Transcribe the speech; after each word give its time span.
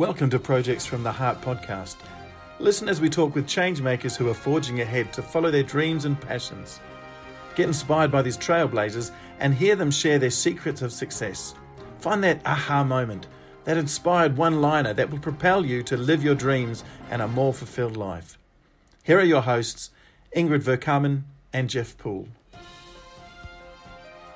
Welcome 0.00 0.30
to 0.30 0.38
Projects 0.38 0.86
from 0.86 1.02
the 1.02 1.12
Heart 1.12 1.42
podcast. 1.42 1.96
Listen 2.58 2.88
as 2.88 3.02
we 3.02 3.10
talk 3.10 3.34
with 3.34 3.46
changemakers 3.46 4.16
who 4.16 4.30
are 4.30 4.34
forging 4.34 4.80
ahead 4.80 5.12
to 5.12 5.20
follow 5.20 5.50
their 5.50 5.62
dreams 5.62 6.06
and 6.06 6.18
passions. 6.18 6.80
Get 7.54 7.66
inspired 7.66 8.10
by 8.10 8.22
these 8.22 8.38
trailblazers 8.38 9.10
and 9.40 9.52
hear 9.52 9.76
them 9.76 9.90
share 9.90 10.18
their 10.18 10.30
secrets 10.30 10.80
of 10.80 10.90
success. 10.90 11.54
Find 11.98 12.24
that 12.24 12.40
aha 12.46 12.82
moment, 12.82 13.26
that 13.64 13.76
inspired 13.76 14.38
one 14.38 14.62
liner 14.62 14.94
that 14.94 15.10
will 15.10 15.18
propel 15.18 15.66
you 15.66 15.82
to 15.82 15.98
live 15.98 16.24
your 16.24 16.34
dreams 16.34 16.82
and 17.10 17.20
a 17.20 17.28
more 17.28 17.52
fulfilled 17.52 17.98
life. 17.98 18.38
Here 19.02 19.18
are 19.18 19.22
your 19.22 19.42
hosts, 19.42 19.90
Ingrid 20.34 20.62
Verkamen 20.62 21.24
and 21.52 21.68
Jeff 21.68 21.98
Poole. 21.98 22.28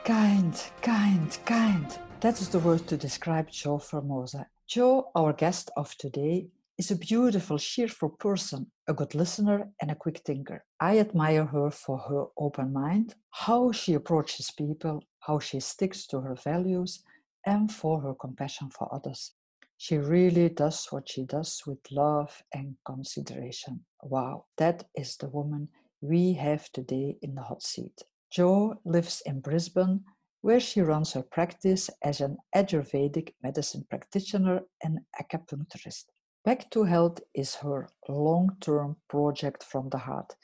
Kind, 0.04 0.62
kind, 0.82 1.38
kind. 1.46 1.98
That 2.20 2.42
is 2.42 2.50
the 2.50 2.58
word 2.58 2.86
to 2.88 2.98
describe 2.98 3.50
Jo 3.50 3.78
Formosa 3.78 4.46
Jo, 4.66 5.10
our 5.14 5.32
guest 5.32 5.70
of 5.76 5.94
today, 5.98 6.48
is 6.78 6.90
a 6.90 6.96
beautiful, 6.96 7.58
cheerful 7.58 8.08
person, 8.08 8.70
a 8.88 8.94
good 8.94 9.14
listener, 9.14 9.70
and 9.80 9.90
a 9.90 9.94
quick 9.94 10.22
thinker. 10.24 10.64
I 10.80 10.98
admire 10.98 11.44
her 11.44 11.70
for 11.70 11.98
her 11.98 12.24
open 12.38 12.72
mind, 12.72 13.14
how 13.30 13.72
she 13.72 13.94
approaches 13.94 14.50
people, 14.50 15.02
how 15.20 15.38
she 15.38 15.60
sticks 15.60 16.06
to 16.08 16.20
her 16.20 16.34
values, 16.34 17.04
and 17.46 17.70
for 17.70 18.00
her 18.00 18.14
compassion 18.14 18.70
for 18.70 18.92
others. 18.92 19.32
She 19.76 19.98
really 19.98 20.48
does 20.48 20.86
what 20.90 21.08
she 21.08 21.24
does 21.24 21.62
with 21.66 21.78
love 21.90 22.42
and 22.54 22.76
consideration. 22.86 23.84
Wow, 24.02 24.46
that 24.56 24.84
is 24.96 25.16
the 25.16 25.28
woman 25.28 25.68
we 26.00 26.32
have 26.34 26.72
today 26.72 27.18
in 27.22 27.34
the 27.34 27.42
hot 27.42 27.62
seat. 27.62 28.02
Jo 28.30 28.80
lives 28.84 29.22
in 29.26 29.40
Brisbane 29.40 30.04
where 30.44 30.60
she 30.60 30.82
runs 30.82 31.14
her 31.14 31.22
practice 31.22 31.88
as 32.02 32.20
an 32.20 32.36
Ayurvedic 32.54 33.32
medicine 33.42 33.82
practitioner 33.88 34.60
and 34.82 34.98
acupuncturist. 35.18 36.04
Back 36.44 36.70
to 36.72 36.84
Health 36.84 37.22
is 37.32 37.54
her 37.54 37.88
long 38.10 38.54
term 38.60 38.96
project 39.08 39.64
from 39.64 39.88
the 39.88 39.96
heart. 39.96 40.34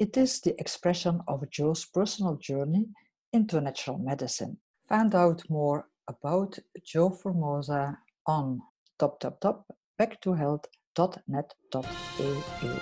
It 0.00 0.16
is 0.16 0.40
the 0.40 0.60
expression 0.60 1.20
of 1.28 1.48
Jo's 1.50 1.84
personal 1.84 2.34
journey 2.34 2.86
into 3.32 3.60
natural 3.60 3.98
medicine. 3.98 4.56
Find 4.88 5.14
out 5.14 5.48
more 5.48 5.86
about 6.08 6.58
Jo 6.84 7.10
Formosa 7.10 7.96
on 8.26 8.60
top 8.98 9.20
top 9.20 9.40
top 9.40 9.66
backtohealth.net.au. 10.00 12.80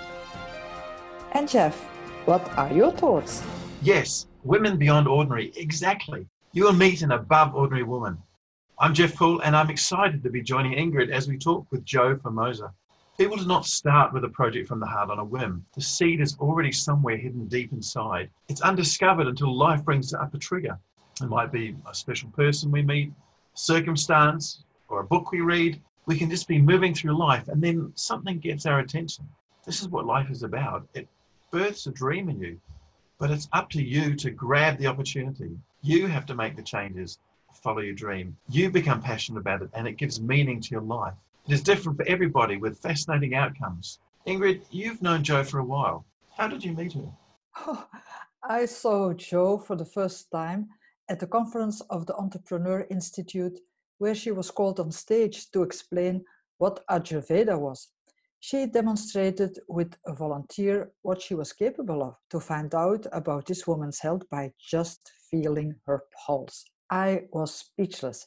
And 1.33 1.47
Jeff, 1.47 1.79
what 2.25 2.41
are 2.57 2.73
your 2.73 2.91
thoughts? 2.91 3.43
Yes, 3.83 4.25
women 4.43 4.77
beyond 4.77 5.07
ordinary, 5.07 5.53
exactly. 5.55 6.25
You 6.55 6.65
will 6.65 6.73
meet 6.73 7.01
an 7.01 7.11
above 7.11 7.55
ordinary 7.55 7.81
woman. 7.81 8.15
I'm 8.77 8.93
Jeff 8.93 9.15
Poole, 9.15 9.39
and 9.39 9.55
I'm 9.55 9.71
excited 9.71 10.21
to 10.21 10.29
be 10.29 10.43
joining 10.43 10.73
Ingrid 10.73 11.09
as 11.09 11.27
we 11.27 11.35
talk 11.35 11.65
with 11.71 11.83
Jo 11.83 12.15
Formosa. 12.15 12.71
People 13.17 13.37
do 13.37 13.47
not 13.47 13.65
start 13.65 14.13
with 14.13 14.23
a 14.23 14.29
project 14.29 14.67
from 14.67 14.79
the 14.79 14.85
heart 14.85 15.09
on 15.09 15.17
a 15.17 15.25
whim. 15.25 15.65
The 15.73 15.81
seed 15.81 16.21
is 16.21 16.37
already 16.37 16.71
somewhere 16.71 17.17
hidden 17.17 17.47
deep 17.47 17.73
inside. 17.73 18.29
It's 18.49 18.61
undiscovered 18.61 19.25
until 19.25 19.51
life 19.51 19.83
brings 19.83 20.13
up 20.13 20.35
a 20.35 20.37
trigger. 20.37 20.77
It 21.23 21.27
might 21.27 21.51
be 21.51 21.75
a 21.89 21.95
special 21.95 22.29
person 22.29 22.69
we 22.69 22.83
meet, 22.83 23.11
circumstance, 23.55 24.63
or 24.89 24.99
a 24.99 25.03
book 25.03 25.31
we 25.31 25.41
read. 25.41 25.81
We 26.05 26.19
can 26.19 26.29
just 26.29 26.47
be 26.47 26.61
moving 26.61 26.93
through 26.93 27.17
life, 27.17 27.47
and 27.47 27.63
then 27.63 27.91
something 27.95 28.37
gets 28.37 28.67
our 28.67 28.77
attention. 28.77 29.27
This 29.65 29.81
is 29.81 29.87
what 29.87 30.05
life 30.05 30.29
is 30.29 30.43
about. 30.43 30.87
It 30.93 31.07
births 31.49 31.87
a 31.87 31.91
dream 31.91 32.29
in 32.29 32.39
you, 32.39 32.61
but 33.17 33.31
it's 33.31 33.49
up 33.53 33.71
to 33.71 33.81
you 33.81 34.13
to 34.17 34.29
grab 34.29 34.77
the 34.77 34.85
opportunity 34.85 35.57
you 35.83 36.07
have 36.07 36.25
to 36.25 36.33
make 36.33 36.55
the 36.55 36.63
changes, 36.63 37.19
follow 37.61 37.81
your 37.81 37.93
dream. 37.93 38.35
You 38.49 38.71
become 38.71 39.01
passionate 39.01 39.39
about 39.39 39.61
it, 39.61 39.69
and 39.73 39.87
it 39.87 39.97
gives 39.97 40.21
meaning 40.21 40.61
to 40.61 40.71
your 40.71 40.81
life. 40.81 41.13
It 41.47 41.53
is 41.53 41.61
different 41.61 41.97
for 41.97 42.07
everybody 42.07 42.57
with 42.57 42.79
fascinating 42.79 43.35
outcomes. 43.35 43.99
Ingrid, 44.25 44.61
you've 44.71 45.01
known 45.01 45.23
Jo 45.23 45.43
for 45.43 45.59
a 45.59 45.65
while. 45.65 46.05
How 46.37 46.47
did 46.47 46.63
you 46.63 46.71
meet 46.71 46.93
her? 46.93 47.85
I 48.43 48.65
saw 48.65 49.13
Jo 49.13 49.57
for 49.57 49.75
the 49.75 49.85
first 49.85 50.31
time 50.31 50.69
at 51.09 51.19
the 51.19 51.27
conference 51.27 51.81
of 51.89 52.05
the 52.05 52.15
Entrepreneur 52.15 52.87
Institute, 52.89 53.59
where 53.97 54.15
she 54.15 54.31
was 54.31 54.51
called 54.51 54.79
on 54.79 54.91
stage 54.91 55.51
to 55.51 55.63
explain 55.63 56.23
what 56.57 56.85
Ayurveda 56.89 57.59
was. 57.59 57.89
She 58.45 58.65
demonstrated 58.65 59.57
with 59.69 59.95
a 60.05 60.13
volunteer 60.13 60.91
what 61.01 61.21
she 61.21 61.33
was 61.33 61.53
capable 61.53 62.03
of 62.03 62.17
to 62.29 62.41
find 62.41 62.75
out 62.75 63.07
about 63.13 63.45
this 63.45 63.65
woman's 63.65 63.99
health 63.99 64.29
by 64.29 64.51
just 64.59 64.99
feeling 65.31 65.75
her 65.85 66.03
pulse. 66.13 66.65
I 66.89 67.21
was 67.31 67.55
speechless. 67.55 68.25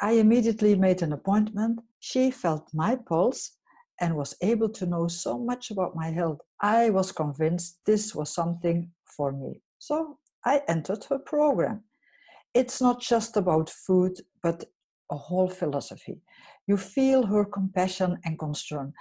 I 0.00 0.12
immediately 0.12 0.76
made 0.76 1.02
an 1.02 1.12
appointment. 1.12 1.80
She 1.98 2.30
felt 2.30 2.72
my 2.72 2.94
pulse 2.94 3.56
and 4.00 4.14
was 4.14 4.36
able 4.42 4.68
to 4.68 4.86
know 4.86 5.08
so 5.08 5.36
much 5.36 5.72
about 5.72 5.96
my 5.96 6.12
health. 6.12 6.40
I 6.60 6.90
was 6.90 7.10
convinced 7.10 7.80
this 7.84 8.14
was 8.14 8.32
something 8.32 8.88
for 9.16 9.32
me. 9.32 9.60
So 9.80 10.18
I 10.44 10.62
entered 10.68 11.02
her 11.10 11.18
program. 11.18 11.82
It's 12.54 12.80
not 12.80 13.00
just 13.00 13.36
about 13.36 13.70
food, 13.70 14.20
but 14.40 14.66
a 15.10 15.16
whole 15.16 15.48
philosophy. 15.48 16.20
You 16.68 16.76
feel 16.76 17.26
her 17.26 17.44
compassion 17.44 18.18
and 18.24 18.38
concern. 18.38 18.92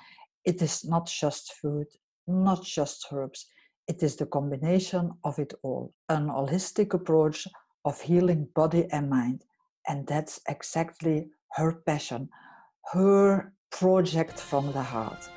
It 0.48 0.62
is 0.62 0.86
not 0.86 1.08
just 1.08 1.56
food, 1.62 1.88
not 2.26 2.64
just 2.64 3.06
herbs. 3.12 3.48
It 3.86 4.02
is 4.02 4.16
the 4.16 4.26
combination 4.26 5.12
of 5.26 5.38
it 5.40 5.54
all, 5.62 5.94
an 6.08 6.30
holistic 6.30 6.94
approach 6.94 7.46
of 7.84 8.00
healing 8.00 8.48
body 8.56 8.88
and 8.94 9.10
mind. 9.10 9.44
And 9.90 10.08
that's 10.08 10.40
exactly 10.48 11.28
her 11.58 11.74
passion, 11.86 12.30
her 12.94 13.52
project 13.72 14.40
from 14.40 14.72
the 14.72 14.82
heart. 14.82 15.30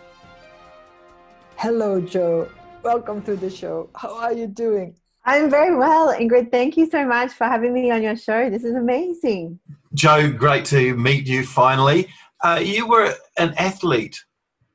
Hello, 1.57 2.01
Jo. 2.01 2.49
Welcome 2.85 3.23
to 3.23 3.35
the 3.35 3.51
show. 3.51 3.91
How 3.97 4.15
are 4.15 4.33
you 4.33 4.47
doing? 4.47 4.95
I'm 5.25 5.51
very 5.51 5.75
well, 5.75 6.15
Ingrid. 6.15 6.53
Thank 6.53 6.77
you 6.77 6.89
so 6.89 7.05
much 7.05 7.33
for 7.33 7.49
having 7.49 7.75
me 7.75 7.91
on 7.91 8.05
your 8.05 8.17
show. 8.17 8.49
This 8.49 8.63
is 8.63 8.77
amazing. 8.77 9.59
Jo, 9.93 10.31
great 10.31 10.65
to 10.67 10.97
meet 10.97 11.27
you 11.27 11.45
finally. 11.45 12.07
Uh, 12.45 12.61
you 12.63 12.87
were 12.87 13.13
an 13.39 13.55
athlete 13.59 14.17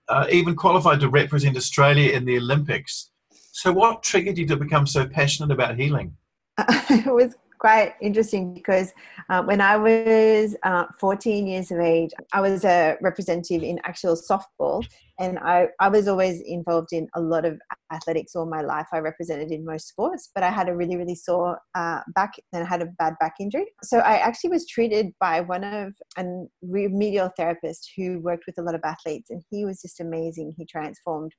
uh, 0.10 0.28
even 0.32 0.56
qualified 0.56 1.00
to 1.00 1.10
represent 1.10 1.58
Australia 1.58 2.12
in 2.12 2.26
the 2.26 2.38
Olympics. 2.38 3.12
So, 3.52 3.72
what 3.72 4.04
triggered 4.04 4.38
you 4.38 4.46
to 4.48 4.58
become 4.58 4.86
so 4.86 5.08
passionate 5.08 5.52
about 5.52 5.78
healing? 5.78 6.16
it 6.60 7.14
was 7.14 7.36
quite 7.60 7.94
interesting 8.02 8.54
because 8.54 8.92
uh, 9.30 9.44
when 9.44 9.62
I 9.62 9.78
was 9.78 10.56
uh, 10.64 10.86
14 11.00 11.48
years 11.48 11.72
of 11.72 11.80
age, 11.80 12.12
I 12.34 12.42
was 12.42 12.64
a 12.66 12.98
representative 13.02 13.64
in 13.64 13.80
actual 13.84 14.16
softball, 14.16 14.86
and 15.20 15.40
I, 15.40 15.68
I 15.80 15.90
was 15.90 16.08
always 16.08 16.42
involved 16.42 16.92
in 16.92 17.08
a 17.16 17.22
lot 17.22 17.46
of 17.46 17.60
athletics 17.92 18.36
all 18.36 18.46
my 18.46 18.62
life. 18.62 18.88
I 18.92 19.00
represented 19.00 19.52
in 19.52 19.66
most 19.66 19.88
sports, 19.88 20.30
but 20.34 20.44
I 20.44 20.50
had 20.50 20.68
a 20.68 20.76
really, 20.76 20.98
really 20.98 21.16
sore 21.16 21.60
uh, 21.74 22.02
back 22.14 22.34
and 22.52 22.64
I 22.64 22.68
had 22.68 22.82
a 22.82 22.88
bad 22.98 23.14
back 23.20 23.36
injury. 23.40 23.66
So 23.84 24.00
I 24.00 24.18
actually 24.18 24.50
was 24.50 24.68
treated 24.68 25.14
by 25.20 25.42
one 25.42 25.64
of 25.64 25.94
a 26.18 26.24
remedial 26.62 27.32
therapist 27.38 27.92
who 27.96 28.20
worked 28.20 28.46
with 28.46 28.58
a 28.58 28.62
lot 28.62 28.76
of 28.76 28.82
athletes, 28.84 29.30
and 29.30 29.42
he 29.50 29.66
was 29.66 29.82
just 29.82 30.00
amazing. 30.00 30.54
He 30.58 30.66
transformed 30.66 31.32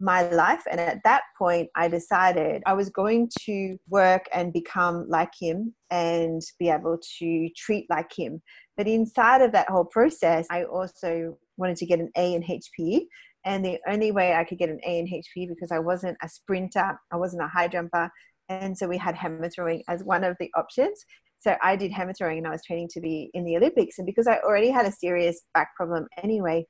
my 0.00 0.28
life. 0.30 0.62
And 0.70 0.80
at 0.80 1.02
that 1.04 1.22
point, 1.38 1.68
I 1.74 1.88
decided 1.88 2.62
I 2.66 2.74
was 2.74 2.90
going 2.90 3.30
to 3.46 3.76
work 3.88 4.26
and 4.32 4.52
become 4.52 5.06
like 5.08 5.32
him 5.38 5.74
and 5.90 6.42
be 6.58 6.68
able 6.68 6.98
to 7.18 7.48
treat 7.56 7.86
like 7.88 8.10
him. 8.16 8.42
But 8.76 8.86
inside 8.86 9.40
of 9.42 9.52
that 9.52 9.68
whole 9.68 9.86
process, 9.86 10.46
I 10.50 10.64
also 10.64 11.38
wanted 11.56 11.76
to 11.78 11.86
get 11.86 12.00
an 12.00 12.10
A 12.16 12.34
in 12.34 12.42
HPE. 12.42 13.06
And 13.44 13.64
the 13.64 13.78
only 13.88 14.12
way 14.12 14.34
I 14.34 14.44
could 14.44 14.58
get 14.58 14.68
an 14.68 14.80
A 14.86 14.98
in 14.98 15.06
HPE 15.06 15.48
because 15.48 15.70
I 15.70 15.78
wasn't 15.78 16.18
a 16.22 16.28
sprinter, 16.28 16.98
I 17.12 17.16
wasn't 17.16 17.42
a 17.42 17.48
high 17.48 17.68
jumper. 17.68 18.10
And 18.48 18.76
so 18.76 18.86
we 18.86 18.98
had 18.98 19.14
hammer 19.14 19.48
throwing 19.48 19.82
as 19.88 20.04
one 20.04 20.24
of 20.24 20.36
the 20.38 20.50
options. 20.56 21.04
So 21.40 21.56
I 21.62 21.76
did 21.76 21.92
hammer 21.92 22.12
throwing 22.12 22.38
and 22.38 22.46
I 22.46 22.50
was 22.50 22.64
training 22.64 22.88
to 22.92 23.00
be 23.00 23.30
in 23.34 23.44
the 23.44 23.56
Olympics. 23.56 23.98
And 23.98 24.06
because 24.06 24.26
I 24.26 24.38
already 24.38 24.70
had 24.70 24.86
a 24.86 24.92
serious 24.92 25.42
back 25.54 25.74
problem 25.76 26.06
anyway, 26.22 26.66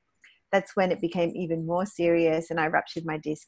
that's 0.51 0.75
when 0.75 0.91
it 0.91 1.01
became 1.01 1.31
even 1.35 1.65
more 1.65 1.85
serious 1.85 2.49
and 2.49 2.59
I 2.59 2.67
ruptured 2.67 3.05
my 3.05 3.17
disc 3.17 3.47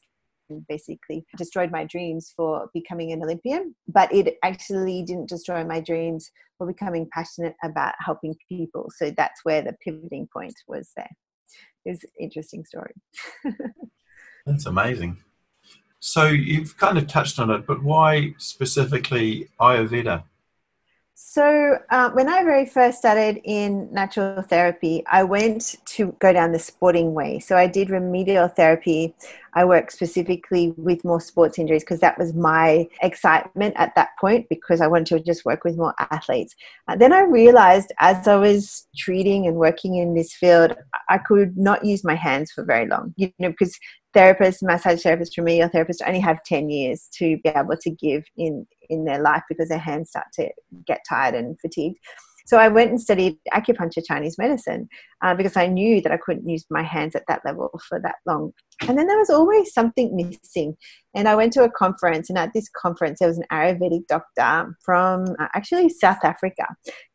and 0.50 0.66
basically 0.68 1.24
destroyed 1.36 1.70
my 1.70 1.84
dreams 1.84 2.32
for 2.36 2.68
becoming 2.74 3.12
an 3.12 3.22
Olympian. 3.22 3.74
But 3.88 4.12
it 4.12 4.36
actually 4.42 5.02
didn't 5.02 5.28
destroy 5.28 5.64
my 5.64 5.80
dreams 5.80 6.30
for 6.58 6.66
becoming 6.66 7.08
passionate 7.12 7.54
about 7.64 7.94
helping 7.98 8.34
people. 8.48 8.90
So 8.96 9.12
that's 9.16 9.40
where 9.44 9.62
the 9.62 9.76
pivoting 9.84 10.28
point 10.32 10.54
was 10.68 10.90
there. 10.96 11.10
It's 11.84 12.04
an 12.04 12.10
interesting 12.20 12.64
story. 12.64 12.92
that's 14.46 14.66
amazing. 14.66 15.18
So 16.00 16.26
you've 16.26 16.76
kind 16.76 16.98
of 16.98 17.06
touched 17.06 17.38
on 17.38 17.50
it, 17.50 17.66
but 17.66 17.82
why 17.82 18.34
specifically 18.38 19.48
Ayurveda? 19.60 20.24
So, 21.22 21.78
uh, 21.90 22.10
when 22.12 22.30
I 22.30 22.42
very 22.44 22.64
first 22.64 22.98
started 22.98 23.40
in 23.44 23.92
natural 23.92 24.40
therapy, 24.42 25.04
I 25.06 25.22
went 25.22 25.76
to 25.96 26.16
go 26.18 26.32
down 26.32 26.52
the 26.52 26.58
sporting 26.58 27.12
way. 27.12 27.38
So, 27.38 27.56
I 27.56 27.66
did 27.66 27.90
remedial 27.90 28.48
therapy. 28.48 29.14
I 29.52 29.64
worked 29.66 29.92
specifically 29.92 30.72
with 30.78 31.04
more 31.04 31.20
sports 31.20 31.58
injuries 31.58 31.84
because 31.84 32.00
that 32.00 32.18
was 32.18 32.32
my 32.32 32.88
excitement 33.02 33.74
at 33.76 33.94
that 33.96 34.08
point 34.18 34.48
because 34.48 34.80
I 34.80 34.86
wanted 34.86 35.18
to 35.18 35.22
just 35.22 35.44
work 35.44 35.62
with 35.62 35.76
more 35.76 35.94
athletes. 36.10 36.56
Uh, 36.88 36.96
then 36.96 37.12
I 37.12 37.20
realized 37.20 37.92
as 38.00 38.26
I 38.26 38.36
was 38.36 38.88
treating 38.96 39.46
and 39.46 39.56
working 39.56 39.96
in 39.96 40.14
this 40.14 40.32
field, 40.32 40.74
I 41.10 41.18
could 41.18 41.56
not 41.56 41.84
use 41.84 42.02
my 42.02 42.14
hands 42.14 42.50
for 42.50 42.64
very 42.64 42.88
long, 42.88 43.12
you 43.16 43.30
know, 43.38 43.50
because 43.50 43.78
therapists, 44.14 44.62
massage 44.62 45.04
therapists, 45.04 45.36
remedial 45.36 45.68
therapists 45.68 46.06
only 46.06 46.20
have 46.20 46.42
10 46.44 46.70
years 46.70 47.08
to 47.14 47.38
be 47.42 47.50
able 47.50 47.76
to 47.80 47.90
give 47.90 48.24
in, 48.36 48.66
in 48.88 49.04
their 49.04 49.20
life 49.20 49.42
because 49.48 49.68
their 49.68 49.78
hands 49.78 50.10
start 50.10 50.26
to 50.34 50.48
get 50.86 51.00
tired 51.08 51.34
and 51.34 51.58
fatigued. 51.60 51.98
So 52.50 52.56
I 52.56 52.66
went 52.66 52.90
and 52.90 53.00
studied 53.00 53.36
acupuncture 53.54 54.02
Chinese 54.04 54.36
medicine 54.36 54.88
uh, 55.22 55.36
because 55.36 55.56
I 55.56 55.68
knew 55.68 56.00
that 56.00 56.10
I 56.10 56.16
couldn't 56.16 56.48
use 56.48 56.64
my 56.68 56.82
hands 56.82 57.14
at 57.14 57.22
that 57.28 57.42
level 57.44 57.70
for 57.88 58.00
that 58.00 58.16
long. 58.26 58.52
And 58.88 58.98
then 58.98 59.06
there 59.06 59.18
was 59.18 59.30
always 59.30 59.72
something 59.72 60.16
missing. 60.16 60.76
And 61.14 61.28
I 61.28 61.36
went 61.36 61.52
to 61.52 61.62
a 61.62 61.70
conference, 61.70 62.28
and 62.28 62.36
at 62.36 62.50
this 62.52 62.68
conference, 62.68 63.20
there 63.20 63.28
was 63.28 63.38
an 63.38 63.44
Ayurvedic 63.52 64.08
doctor 64.08 64.76
from 64.84 65.26
uh, 65.38 65.46
actually 65.54 65.90
South 65.90 66.24
Africa 66.24 66.64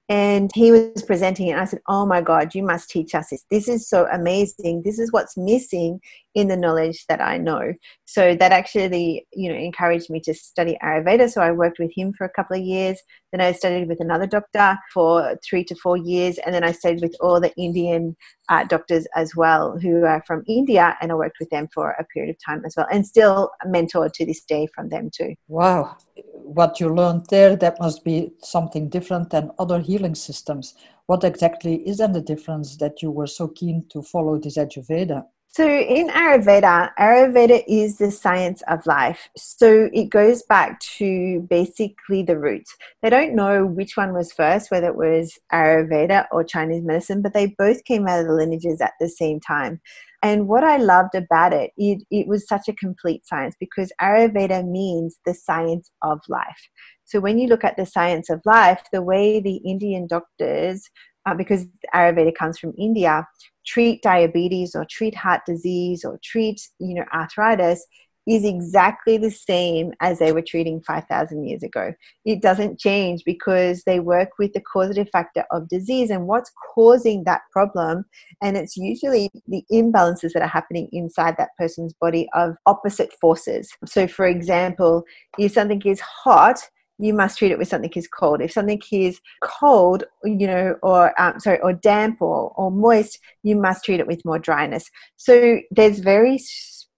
and 0.08 0.52
he 0.54 0.72
was 0.72 1.02
presenting 1.04 1.48
it 1.48 1.52
and 1.52 1.62
i 1.62 1.66
said 1.66 1.82
oh 1.88 2.06
my 2.06 2.22
god 2.22 2.54
you 2.54 2.62
must 2.62 2.90
teach 2.90 3.16
us 3.16 3.30
this. 3.30 3.46
This 3.50 3.68
is 3.68 3.90
so 3.90 4.08
amazing. 4.12 4.84
This 4.84 5.00
is 5.00 5.12
what's 5.12 5.36
missing 5.36 6.00
in 6.36 6.48
the 6.48 6.58
knowledge 6.58 7.06
that 7.08 7.22
i 7.22 7.38
know. 7.38 7.74
So 8.06 8.36
that 8.36 8.52
actually 8.52 9.26
you 9.34 9.52
know 9.52 9.58
encouraged 9.58 10.10
me 10.10 10.20
to 10.22 10.34
study 10.34 10.78
ayurveda. 10.84 11.32
So 11.32 11.42
i 11.42 11.52
worked 11.52 11.80
with 11.80 11.92
him 11.96 12.14
for 12.14 12.26
a 12.26 12.30
couple 12.30 12.58
of 12.58 12.64
years. 12.64 13.00
Then 13.32 13.42
i 13.42 13.52
studied 13.52 13.88
with 13.88 14.00
another 14.00 14.28
doctor 14.28 14.78
for 14.94 15.38
three 15.48 15.64
to 15.66 15.76
four 15.76 15.98
years. 15.98 16.38
And 16.40 16.54
then 16.54 16.64
i 16.64 16.72
studied 16.72 17.02
with 17.02 17.16
all 17.20 17.42
the 17.42 17.54
indian 17.58 18.16
uh, 18.50 18.64
doctors 18.66 19.08
as 19.16 19.36
well 19.36 19.78
who 19.80 20.04
are 20.06 20.24
from 20.28 20.44
india. 20.48 20.96
And 21.02 21.12
i 21.12 21.16
worked 21.16 21.38
with 21.40 21.50
them 21.50 21.68
for 21.74 21.92
a 21.92 22.06
period 22.06 22.30
of 22.30 22.38
time 22.46 22.64
as 22.66 22.76
well 22.78 22.88
and 22.92 23.06
still 23.06 23.50
mentored 23.66 24.14
to 24.14 24.26
this 24.26 24.44
day 24.44 24.68
from 24.76 24.90
them 24.90 25.10
too. 25.12 25.34
Wow 25.48 25.98
what 26.32 26.80
you 26.80 26.94
learned 26.94 27.26
there, 27.30 27.56
that 27.56 27.80
must 27.80 28.04
be 28.04 28.32
something 28.40 28.90
different 28.90 29.30
than 29.30 29.52
other 29.60 29.80
healing 29.80 30.16
systems. 30.16 30.76
What 31.08 31.24
exactly 31.24 31.76
is 31.88 31.98
then 31.98 32.14
the 32.14 32.22
difference 32.22 32.78
that 32.78 33.02
you 33.02 33.12
were 33.12 33.28
so 33.28 33.48
keen 33.48 33.86
to 33.90 34.02
follow 34.02 34.40
this 34.40 34.58
Ayurveda? 34.58 35.26
So 35.56 35.66
in 35.66 36.10
Ayurveda, 36.10 36.92
Ayurveda 37.00 37.64
is 37.66 37.98
the 37.98 38.12
science 38.12 38.62
of 38.68 38.86
life. 38.86 39.30
So 39.38 39.90
it 39.94 40.10
goes 40.10 40.44
back 40.44 40.82
to 40.98 41.48
basically 41.50 42.24
the 42.24 42.38
roots. 42.38 42.76
They 43.02 43.10
don't 43.10 43.36
know 43.36 43.66
which 43.66 43.96
one 43.96 44.12
was 44.12 44.34
first, 44.34 44.70
whether 44.70 44.88
it 44.88 44.98
was 44.98 45.40
Ayurveda 45.54 46.26
or 46.34 46.44
Chinese 46.44 46.84
medicine, 46.84 47.22
but 47.22 47.34
they 47.34 47.56
both 47.58 47.86
came 47.86 48.06
out 48.06 48.20
of 48.20 48.28
the 48.28 48.34
lineages 48.34 48.82
at 48.82 48.96
the 49.00 49.08
same 49.08 49.40
time. 49.40 49.80
And 50.24 50.48
what 50.48 50.64
I 50.64 50.78
loved 50.78 51.16
about 51.16 51.54
it, 51.54 51.72
it, 51.78 52.04
it 52.10 52.28
was 52.28 52.48
such 52.48 52.68
a 52.68 52.74
complete 52.74 53.26
science 53.28 53.56
because 53.60 53.92
Ayurveda 54.02 54.68
means 54.68 55.18
the 55.26 55.34
science 55.34 55.92
of 56.02 56.20
life. 56.30 56.70
So 57.04 57.20
when 57.20 57.38
you 57.38 57.48
look 57.48 57.64
at 57.64 57.78
the 57.78 57.86
science 57.86 58.30
of 58.30 58.42
life, 58.46 58.82
the 58.92 59.02
way 59.02 59.40
the 59.40 59.58
Indian 59.58 60.08
doctors, 60.08 60.90
uh, 61.28 61.36
because 61.36 61.66
Ayurveda 61.94 62.34
comes 62.36 62.58
from 62.58 62.74
India, 62.78 63.28
treat 63.66 64.02
diabetes 64.02 64.76
or 64.76 64.86
treat 64.90 65.16
heart 65.16 65.42
disease 65.46 66.06
or 66.06 66.20
treat 66.24 66.62
you 66.80 66.94
know 66.94 67.06
arthritis 67.14 67.86
is 68.28 68.44
exactly 68.44 69.18
the 69.18 69.32
same 69.32 69.94
as 70.02 70.20
they 70.20 70.32
were 70.32 70.42
treating 70.42 70.82
5,000 70.82 71.48
years 71.48 71.64
ago. 71.64 71.94
It 72.26 72.42
doesn't 72.42 72.80
change 72.80 73.24
because 73.26 73.84
they 73.84 74.00
work 74.00 74.30
with 74.40 74.54
the 74.54 74.62
causative 74.62 75.10
factor 75.12 75.46
of 75.52 75.70
disease 75.70 76.10
and 76.10 76.28
what's 76.28 76.52
causing 76.74 77.24
that 77.26 77.42
problem. 77.52 78.06
And 78.42 78.58
it's 78.58 78.76
usually 78.76 79.30
the 79.48 79.64
imbalances 79.72 80.34
that 80.34 80.42
are 80.42 80.48
happening 80.48 80.90
inside 80.92 81.36
that 81.38 81.56
person's 81.58 81.94
body 81.94 82.28
of 82.34 82.56
opposite 82.66 83.14
forces. 83.14 83.70
So, 83.86 84.08
for 84.08 84.26
example, 84.26 85.04
if 85.38 85.54
something 85.54 85.82
is 85.86 86.00
hot, 86.00 86.60
you 86.98 87.14
must 87.14 87.38
treat 87.38 87.52
it 87.52 87.58
with 87.58 87.68
something 87.68 87.92
is 87.96 88.08
cold. 88.08 88.42
If 88.42 88.52
something 88.52 88.82
is 88.92 89.20
cold, 89.44 90.06
you 90.24 90.48
know, 90.48 90.78
or 90.82 91.20
um, 91.22 91.40
sorry, 91.40 91.60
or 91.60 91.74
damp 91.74 92.22
or, 92.22 92.54
or 92.56 92.72
moist, 92.72 93.20
you 93.44 93.56
must 93.56 93.84
treat 93.84 94.00
it 94.00 94.08
with 94.08 94.24
more 94.24 94.40
dryness. 94.40 94.90
So 95.18 95.60
there's 95.72 96.00
very 96.00 96.38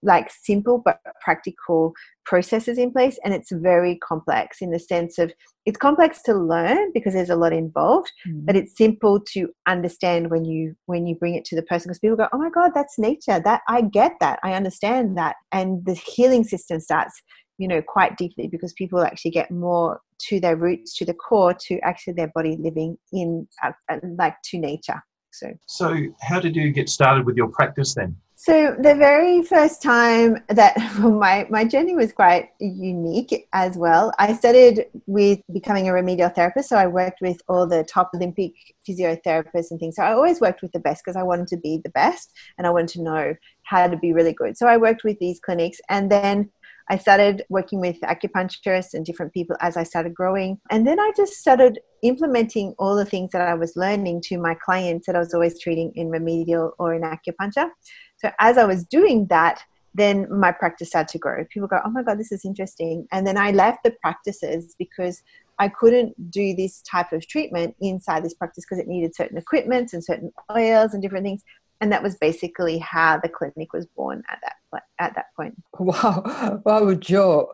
like 0.02 0.30
simple 0.30 0.80
but 0.84 1.00
practical 1.20 1.92
processes 2.24 2.78
in 2.78 2.92
place 2.92 3.18
and 3.24 3.34
it's 3.34 3.50
very 3.50 3.96
complex 3.96 4.58
in 4.60 4.70
the 4.70 4.78
sense 4.78 5.18
of 5.18 5.32
it's 5.66 5.76
complex 5.76 6.22
to 6.22 6.34
learn 6.34 6.92
because 6.94 7.14
there's 7.14 7.30
a 7.30 7.36
lot 7.36 7.52
involved 7.52 8.10
mm. 8.26 8.46
but 8.46 8.54
it's 8.54 8.76
simple 8.76 9.20
to 9.20 9.48
understand 9.66 10.30
when 10.30 10.44
you 10.44 10.74
when 10.86 11.06
you 11.06 11.16
bring 11.16 11.34
it 11.34 11.44
to 11.44 11.56
the 11.56 11.62
person 11.62 11.88
because 11.88 11.98
people 11.98 12.16
go 12.16 12.28
oh 12.32 12.38
my 12.38 12.50
god 12.50 12.70
that's 12.74 12.98
nature 12.98 13.40
that 13.44 13.62
i 13.68 13.80
get 13.80 14.12
that 14.20 14.38
i 14.44 14.52
understand 14.52 15.18
that 15.18 15.36
and 15.52 15.84
the 15.84 15.94
healing 15.94 16.44
system 16.44 16.78
starts 16.78 17.20
you 17.58 17.66
know 17.66 17.82
quite 17.82 18.16
deeply 18.16 18.46
because 18.46 18.72
people 18.74 19.02
actually 19.02 19.32
get 19.32 19.50
more 19.50 20.00
to 20.18 20.38
their 20.38 20.56
roots 20.56 20.96
to 20.96 21.04
the 21.04 21.14
core 21.14 21.54
to 21.54 21.78
actually 21.80 22.12
their 22.12 22.30
body 22.34 22.56
living 22.60 22.96
in 23.12 23.46
uh, 23.64 23.72
uh 23.90 23.98
like 24.16 24.36
to 24.44 24.58
nature 24.58 25.02
so 25.32 25.48
so 25.66 25.96
how 26.20 26.38
did 26.40 26.54
you 26.54 26.70
get 26.70 26.88
started 26.88 27.26
with 27.26 27.36
your 27.36 27.48
practice 27.48 27.94
then 27.94 28.16
so 28.40 28.76
the 28.78 28.94
very 28.94 29.42
first 29.42 29.82
time 29.82 30.44
that 30.46 30.76
well, 31.00 31.10
my 31.10 31.44
my 31.50 31.64
journey 31.64 31.96
was 31.96 32.12
quite 32.12 32.50
unique 32.60 33.48
as 33.52 33.76
well. 33.76 34.12
I 34.16 34.32
started 34.32 34.86
with 35.06 35.40
becoming 35.52 35.88
a 35.88 35.92
remedial 35.92 36.28
therapist, 36.28 36.68
so 36.68 36.76
I 36.76 36.86
worked 36.86 37.20
with 37.20 37.40
all 37.48 37.66
the 37.66 37.82
top 37.82 38.12
Olympic 38.14 38.52
physiotherapists 38.88 39.72
and 39.72 39.80
things. 39.80 39.96
So 39.96 40.04
I 40.04 40.12
always 40.12 40.40
worked 40.40 40.62
with 40.62 40.70
the 40.70 40.78
best 40.78 41.02
because 41.04 41.16
I 41.16 41.24
wanted 41.24 41.48
to 41.48 41.56
be 41.56 41.80
the 41.82 41.90
best 41.90 42.30
and 42.56 42.64
I 42.64 42.70
wanted 42.70 42.90
to 42.90 43.02
know 43.02 43.34
how 43.64 43.88
to 43.88 43.96
be 43.96 44.12
really 44.12 44.34
good. 44.34 44.56
So 44.56 44.68
I 44.68 44.76
worked 44.76 45.02
with 45.02 45.18
these 45.18 45.40
clinics, 45.40 45.80
and 45.88 46.08
then 46.08 46.48
I 46.90 46.96
started 46.96 47.44
working 47.48 47.80
with 47.80 48.00
acupuncturists 48.00 48.94
and 48.94 49.04
different 49.04 49.32
people 49.34 49.56
as 49.60 49.76
I 49.76 49.82
started 49.82 50.14
growing. 50.14 50.58
And 50.70 50.86
then 50.86 50.98
I 50.98 51.12
just 51.16 51.34
started 51.34 51.80
implementing 52.02 52.74
all 52.78 52.96
the 52.96 53.04
things 53.04 53.30
that 53.32 53.42
I 53.42 53.54
was 53.54 53.76
learning 53.76 54.22
to 54.26 54.38
my 54.38 54.54
clients 54.54 55.06
that 55.06 55.16
I 55.16 55.18
was 55.18 55.34
always 55.34 55.60
treating 55.60 55.92
in 55.96 56.08
remedial 56.08 56.72
or 56.78 56.94
in 56.94 57.02
acupuncture. 57.02 57.70
So 58.16 58.30
as 58.40 58.56
I 58.56 58.64
was 58.64 58.84
doing 58.84 59.26
that, 59.26 59.62
then 59.94 60.26
my 60.30 60.52
practice 60.52 60.88
started 60.88 61.12
to 61.12 61.18
grow. 61.18 61.44
People 61.50 61.68
go, 61.68 61.80
oh 61.84 61.90
my 61.90 62.02
God, 62.02 62.18
this 62.18 62.32
is 62.32 62.44
interesting. 62.44 63.06
And 63.12 63.26
then 63.26 63.36
I 63.36 63.50
left 63.50 63.80
the 63.84 63.94
practices 64.02 64.74
because 64.78 65.22
I 65.58 65.68
couldn't 65.68 66.30
do 66.30 66.54
this 66.54 66.82
type 66.82 67.12
of 67.12 67.26
treatment 67.26 67.74
inside 67.80 68.24
this 68.24 68.34
practice 68.34 68.64
because 68.64 68.78
it 68.78 68.86
needed 68.86 69.14
certain 69.14 69.36
equipment 69.36 69.92
and 69.92 70.04
certain 70.04 70.32
oils 70.56 70.94
and 70.94 71.02
different 71.02 71.24
things. 71.24 71.42
And 71.80 71.92
that 71.92 72.02
was 72.02 72.16
basically 72.16 72.78
how 72.78 73.20
the 73.22 73.28
clinic 73.28 73.72
was 73.72 73.86
born 73.86 74.22
at 74.28 74.38
that 74.42 74.82
at 74.98 75.14
that 75.14 75.26
point. 75.36 75.54
Wow, 75.78 76.60
wow, 76.64 76.94
Jo. 76.94 77.52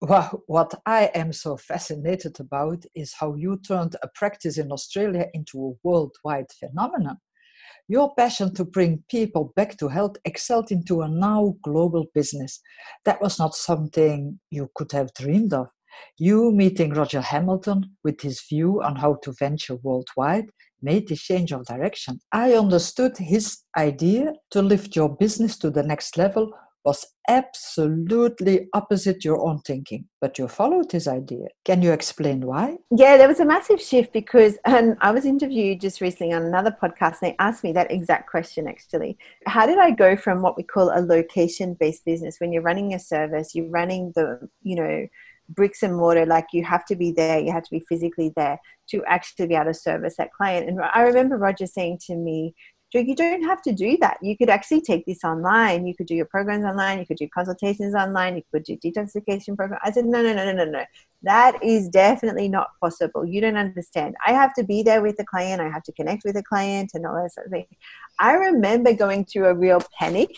Well, 0.00 0.42
what 0.46 0.74
I 0.84 1.10
am 1.14 1.32
so 1.32 1.56
fascinated 1.56 2.38
about 2.38 2.84
is 2.94 3.14
how 3.18 3.34
you 3.34 3.58
turned 3.58 3.96
a 4.02 4.08
practice 4.14 4.58
in 4.58 4.70
Australia 4.70 5.26
into 5.32 5.58
a 5.58 5.72
worldwide 5.82 6.52
phenomenon. 6.60 7.16
Your 7.88 8.14
passion 8.14 8.52
to 8.54 8.64
bring 8.64 9.04
people 9.08 9.52
back 9.56 9.76
to 9.78 9.88
health 9.88 10.16
excelled 10.24 10.70
into 10.70 11.02
a 11.02 11.08
now 11.08 11.54
global 11.62 12.06
business. 12.14 12.60
That 13.04 13.22
was 13.22 13.38
not 13.38 13.54
something 13.54 14.38
you 14.50 14.70
could 14.74 14.92
have 14.92 15.14
dreamed 15.14 15.52
of. 15.54 15.68
You 16.18 16.52
meeting 16.52 16.92
Roger 16.92 17.20
Hamilton 17.20 17.96
with 18.04 18.20
his 18.20 18.42
view 18.48 18.82
on 18.82 18.96
how 18.96 19.14
to 19.22 19.32
venture 19.38 19.76
worldwide 19.76 20.50
made 20.82 21.08
this 21.08 21.22
change 21.22 21.52
of 21.52 21.64
direction. 21.66 22.20
I 22.32 22.52
understood 22.52 23.16
his 23.18 23.58
idea 23.76 24.32
to 24.50 24.62
lift 24.62 24.96
your 24.96 25.14
business 25.14 25.58
to 25.58 25.70
the 25.70 25.82
next 25.82 26.16
level 26.16 26.52
was 26.86 27.04
absolutely 27.28 28.68
opposite 28.72 29.24
your 29.24 29.44
own 29.44 29.58
thinking, 29.66 30.06
but 30.20 30.38
you 30.38 30.46
followed 30.46 30.92
his 30.92 31.08
idea. 31.08 31.48
Can 31.64 31.82
you 31.82 31.90
explain 31.90 32.46
why? 32.46 32.76
Yeah, 32.96 33.16
there 33.16 33.26
was 33.26 33.40
a 33.40 33.44
massive 33.44 33.80
shift 33.80 34.12
because 34.12 34.56
and 34.64 34.96
I 35.00 35.10
was 35.10 35.24
interviewed 35.24 35.80
just 35.80 36.00
recently 36.00 36.32
on 36.32 36.42
another 36.44 36.70
podcast 36.70 37.16
and 37.20 37.32
they 37.32 37.36
asked 37.40 37.64
me 37.64 37.72
that 37.72 37.90
exact 37.90 38.30
question 38.30 38.68
actually. 38.68 39.18
How 39.46 39.66
did 39.66 39.78
I 39.78 39.90
go 39.90 40.16
from 40.16 40.42
what 40.42 40.56
we 40.56 40.62
call 40.62 40.90
a 40.90 41.00
location 41.00 41.74
based 41.74 42.04
business 42.04 42.36
when 42.38 42.52
you're 42.52 42.62
running 42.62 42.94
a 42.94 43.00
service, 43.00 43.52
you're 43.52 43.68
running 43.68 44.12
the, 44.14 44.48
you 44.62 44.76
know, 44.76 45.08
bricks 45.48 45.82
and 45.82 45.96
mortar, 45.96 46.26
like 46.26 46.46
you 46.52 46.64
have 46.64 46.84
to 46.86 46.96
be 46.96 47.12
there, 47.12 47.38
you 47.38 47.52
have 47.52 47.64
to 47.64 47.70
be 47.70 47.84
physically 47.88 48.32
there 48.36 48.58
to 48.90 49.04
actually 49.04 49.46
be 49.46 49.54
able 49.54 49.66
to 49.66 49.74
service 49.74 50.16
that 50.16 50.32
client. 50.32 50.68
And 50.68 50.80
I 50.80 51.02
remember 51.02 51.36
Roger 51.36 51.66
saying 51.66 51.98
to 52.06 52.16
me, 52.16 52.54
you 52.92 53.14
don't 53.14 53.42
have 53.42 53.60
to 53.62 53.72
do 53.72 53.98
that. 54.00 54.16
You 54.22 54.36
could 54.36 54.48
actually 54.48 54.80
take 54.80 55.04
this 55.06 55.24
online. 55.24 55.86
You 55.86 55.94
could 55.94 56.06
do 56.06 56.14
your 56.14 56.24
programs 56.26 56.64
online. 56.64 56.98
You 56.98 57.06
could 57.06 57.18
do 57.18 57.28
consultations 57.28 57.94
online. 57.94 58.36
You 58.36 58.42
could 58.50 58.62
do 58.62 58.76
detoxification 58.76 59.56
program. 59.56 59.80
I 59.84 59.90
said, 59.92 60.06
no, 60.06 60.22
no, 60.22 60.32
no, 60.32 60.44
no, 60.46 60.52
no, 60.52 60.64
no. 60.64 60.84
That 61.22 61.62
is 61.62 61.88
definitely 61.88 62.48
not 62.48 62.68
possible. 62.80 63.26
You 63.26 63.40
don't 63.40 63.56
understand. 63.56 64.14
I 64.26 64.32
have 64.32 64.54
to 64.54 64.64
be 64.64 64.82
there 64.82 65.02
with 65.02 65.16
the 65.16 65.26
client. 65.26 65.60
I 65.60 65.68
have 65.68 65.82
to 65.84 65.92
connect 65.92 66.22
with 66.24 66.34
the 66.34 66.42
client 66.42 66.92
and 66.94 67.04
all 67.04 67.14
that 67.14 67.32
sort 67.34 67.46
of 67.46 67.52
thing. 67.52 67.66
I 68.18 68.34
remember 68.34 68.94
going 68.94 69.24
through 69.24 69.46
a 69.46 69.54
real 69.54 69.82
panic 69.98 70.30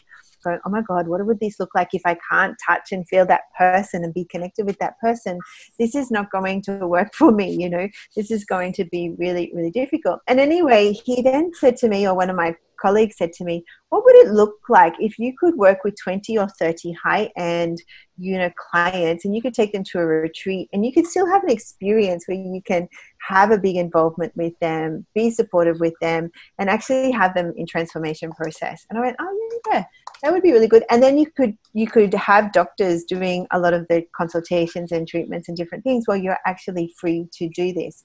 going, 0.49 0.61
oh 0.67 0.71
my 0.71 0.83
God, 0.83 1.09
what 1.09 1.25
would 1.25 1.41
this 1.41 1.59
look 1.61 1.71
like 1.75 1.89
if 1.93 2.03
I 2.05 2.17
can't 2.31 2.57
touch 2.65 2.93
and 2.93 3.07
feel 3.09 3.27
that 3.27 3.43
person 3.57 4.05
and 4.05 4.15
be 4.15 4.25
connected 4.25 4.67
with 4.67 4.79
that 4.79 4.99
person? 5.01 5.39
This 5.79 5.95
is 5.95 6.11
not 6.11 6.31
going 6.31 6.63
to 6.63 6.87
work 6.87 7.15
for 7.15 7.33
me, 7.33 7.51
you 7.51 7.69
know, 7.69 7.89
this 8.17 8.31
is 8.31 8.45
going 8.45 8.73
to 8.75 8.85
be 8.85 9.15
really, 9.19 9.51
really 9.55 9.71
difficult. 9.71 10.21
And 10.27 10.41
anyway, 10.41 10.93
he 10.93 11.23
then 11.23 11.53
said 11.55 11.77
to 11.79 11.89
me, 11.89 12.07
or 12.07 12.15
one 12.15 12.31
of 12.31 12.37
my 12.37 12.55
colleague 12.81 13.13
said 13.13 13.33
to 13.35 13.45
me, 13.45 13.65
What 13.91 14.05
would 14.05 14.17
it 14.17 14.33
look 14.33 14.55
like 14.69 14.95
if 14.99 15.19
you 15.19 15.33
could 15.39 15.57
work 15.57 15.85
with 15.85 15.95
20 16.03 16.39
or 16.39 16.49
30 16.49 16.93
high 16.93 17.31
end 17.37 17.83
you 18.19 18.37
know, 18.37 18.51
clients 18.71 19.25
and 19.25 19.35
you 19.35 19.41
could 19.41 19.55
take 19.55 19.73
them 19.73 19.85
to 19.85 19.99
a 19.99 20.05
retreat 20.05 20.69
and 20.73 20.85
you 20.85 20.93
could 20.93 21.07
still 21.07 21.27
have 21.27 21.45
an 21.45 21.51
experience 21.51 22.25
where 22.27 22.37
you 22.37 22.61
can 22.67 22.89
have 23.21 23.51
a 23.53 23.59
big 23.59 23.77
involvement 23.77 24.37
with 24.37 24.59
them, 24.61 25.07
be 25.15 25.31
supportive 25.31 25.79
with 25.81 25.95
them, 26.01 26.31
and 26.59 26.69
actually 26.69 27.13
have 27.13 27.35
them 27.35 27.53
in 27.57 27.67
transformation 27.67 28.33
process? 28.33 28.85
And 28.91 28.99
I 28.99 29.03
went, 29.03 29.17
Oh, 29.21 29.61
yeah, 29.65 29.73
yeah. 29.73 29.85
That 30.23 30.33
would 30.33 30.43
be 30.43 30.53
really 30.53 30.67
good. 30.67 30.85
And 30.91 31.03
then 31.03 31.17
you 31.17 31.31
could 31.31 31.57
you 31.75 31.87
could 31.87 32.13
have 32.15 32.53
doctors 32.53 33.05
doing 33.05 33.47
a 33.53 33.59
lot 33.59 33.73
of 33.73 33.87
the 33.89 34.05
consultations 34.17 34.91
and 34.91 35.07
treatments 35.07 35.49
and 35.49 35.57
different 35.57 35.85
things 35.85 36.05
while 36.07 36.17
you're 36.17 36.39
actually 36.45 36.93
free 37.01 37.29
to 37.35 37.49
do 37.49 37.73
this. 37.73 38.05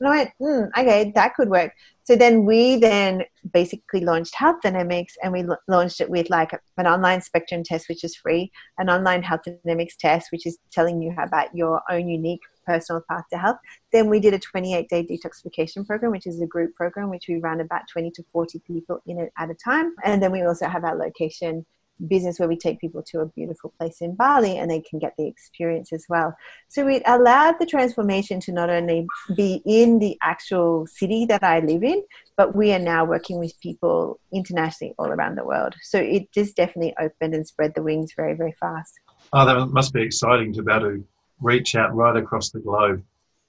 And 0.00 0.08
I 0.08 0.16
went, 0.16 0.30
hmm, 0.38 0.80
okay, 0.80 1.12
that 1.14 1.34
could 1.34 1.50
work. 1.50 1.72
So 2.04 2.16
then 2.16 2.44
we 2.44 2.76
then 2.76 3.24
basically 3.52 4.00
launched 4.00 4.34
Health 4.34 4.56
Dynamics 4.62 5.16
and 5.22 5.32
we 5.32 5.44
launched 5.68 6.00
it 6.00 6.10
with 6.10 6.28
like 6.30 6.50
an 6.78 6.86
online 6.86 7.20
spectrum 7.20 7.62
test, 7.62 7.88
which 7.88 8.02
is 8.02 8.16
free, 8.16 8.50
an 8.78 8.88
online 8.90 9.22
health 9.22 9.42
dynamics 9.44 9.94
test, 9.96 10.32
which 10.32 10.46
is 10.46 10.58
telling 10.72 11.00
you 11.00 11.14
about 11.18 11.54
your 11.54 11.82
own 11.90 12.08
unique 12.08 12.40
personal 12.66 13.02
path 13.08 13.24
to 13.30 13.38
health. 13.38 13.58
Then 13.92 14.08
we 14.08 14.20
did 14.20 14.34
a 14.34 14.38
28 14.38 14.88
day 14.88 15.06
detoxification 15.06 15.86
program, 15.86 16.10
which 16.12 16.26
is 16.26 16.40
a 16.40 16.46
group 16.46 16.74
program, 16.74 17.10
which 17.10 17.26
we 17.28 17.36
run 17.36 17.60
about 17.60 17.82
20 17.92 18.10
to 18.12 18.24
40 18.32 18.60
people 18.66 19.00
in 19.06 19.18
it 19.18 19.32
at 19.38 19.50
a 19.50 19.54
time. 19.54 19.94
And 20.02 20.22
then 20.22 20.32
we 20.32 20.42
also 20.42 20.66
have 20.66 20.84
our 20.84 20.96
location 20.96 21.64
business 22.08 22.38
where 22.38 22.48
we 22.48 22.56
take 22.56 22.80
people 22.80 23.02
to 23.02 23.20
a 23.20 23.26
beautiful 23.26 23.72
place 23.78 23.98
in 24.00 24.14
Bali 24.14 24.56
and 24.58 24.70
they 24.70 24.80
can 24.80 24.98
get 24.98 25.14
the 25.16 25.26
experience 25.26 25.92
as 25.92 26.06
well. 26.08 26.34
So 26.68 26.88
it 26.88 27.02
allowed 27.06 27.56
the 27.58 27.66
transformation 27.66 28.40
to 28.40 28.52
not 28.52 28.70
only 28.70 29.06
be 29.34 29.62
in 29.64 29.98
the 29.98 30.16
actual 30.22 30.86
city 30.86 31.24
that 31.26 31.42
I 31.42 31.60
live 31.60 31.84
in, 31.84 32.02
but 32.36 32.54
we 32.54 32.72
are 32.72 32.78
now 32.78 33.04
working 33.04 33.38
with 33.38 33.58
people 33.60 34.18
internationally 34.32 34.94
all 34.98 35.08
around 35.08 35.36
the 35.36 35.44
world. 35.44 35.74
So 35.82 35.98
it 35.98 36.32
just 36.32 36.56
definitely 36.56 36.94
opened 37.00 37.34
and 37.34 37.46
spread 37.46 37.74
the 37.74 37.82
wings 37.82 38.12
very, 38.16 38.34
very 38.34 38.54
fast. 38.58 38.98
Oh, 39.32 39.44
that 39.44 39.66
must 39.68 39.92
be 39.92 40.02
exciting 40.02 40.52
to 40.54 40.62
be 40.62 40.72
able 40.72 40.90
to 40.90 41.04
reach 41.40 41.74
out 41.74 41.94
right 41.94 42.16
across 42.16 42.50
the 42.50 42.60
globe. 42.60 43.02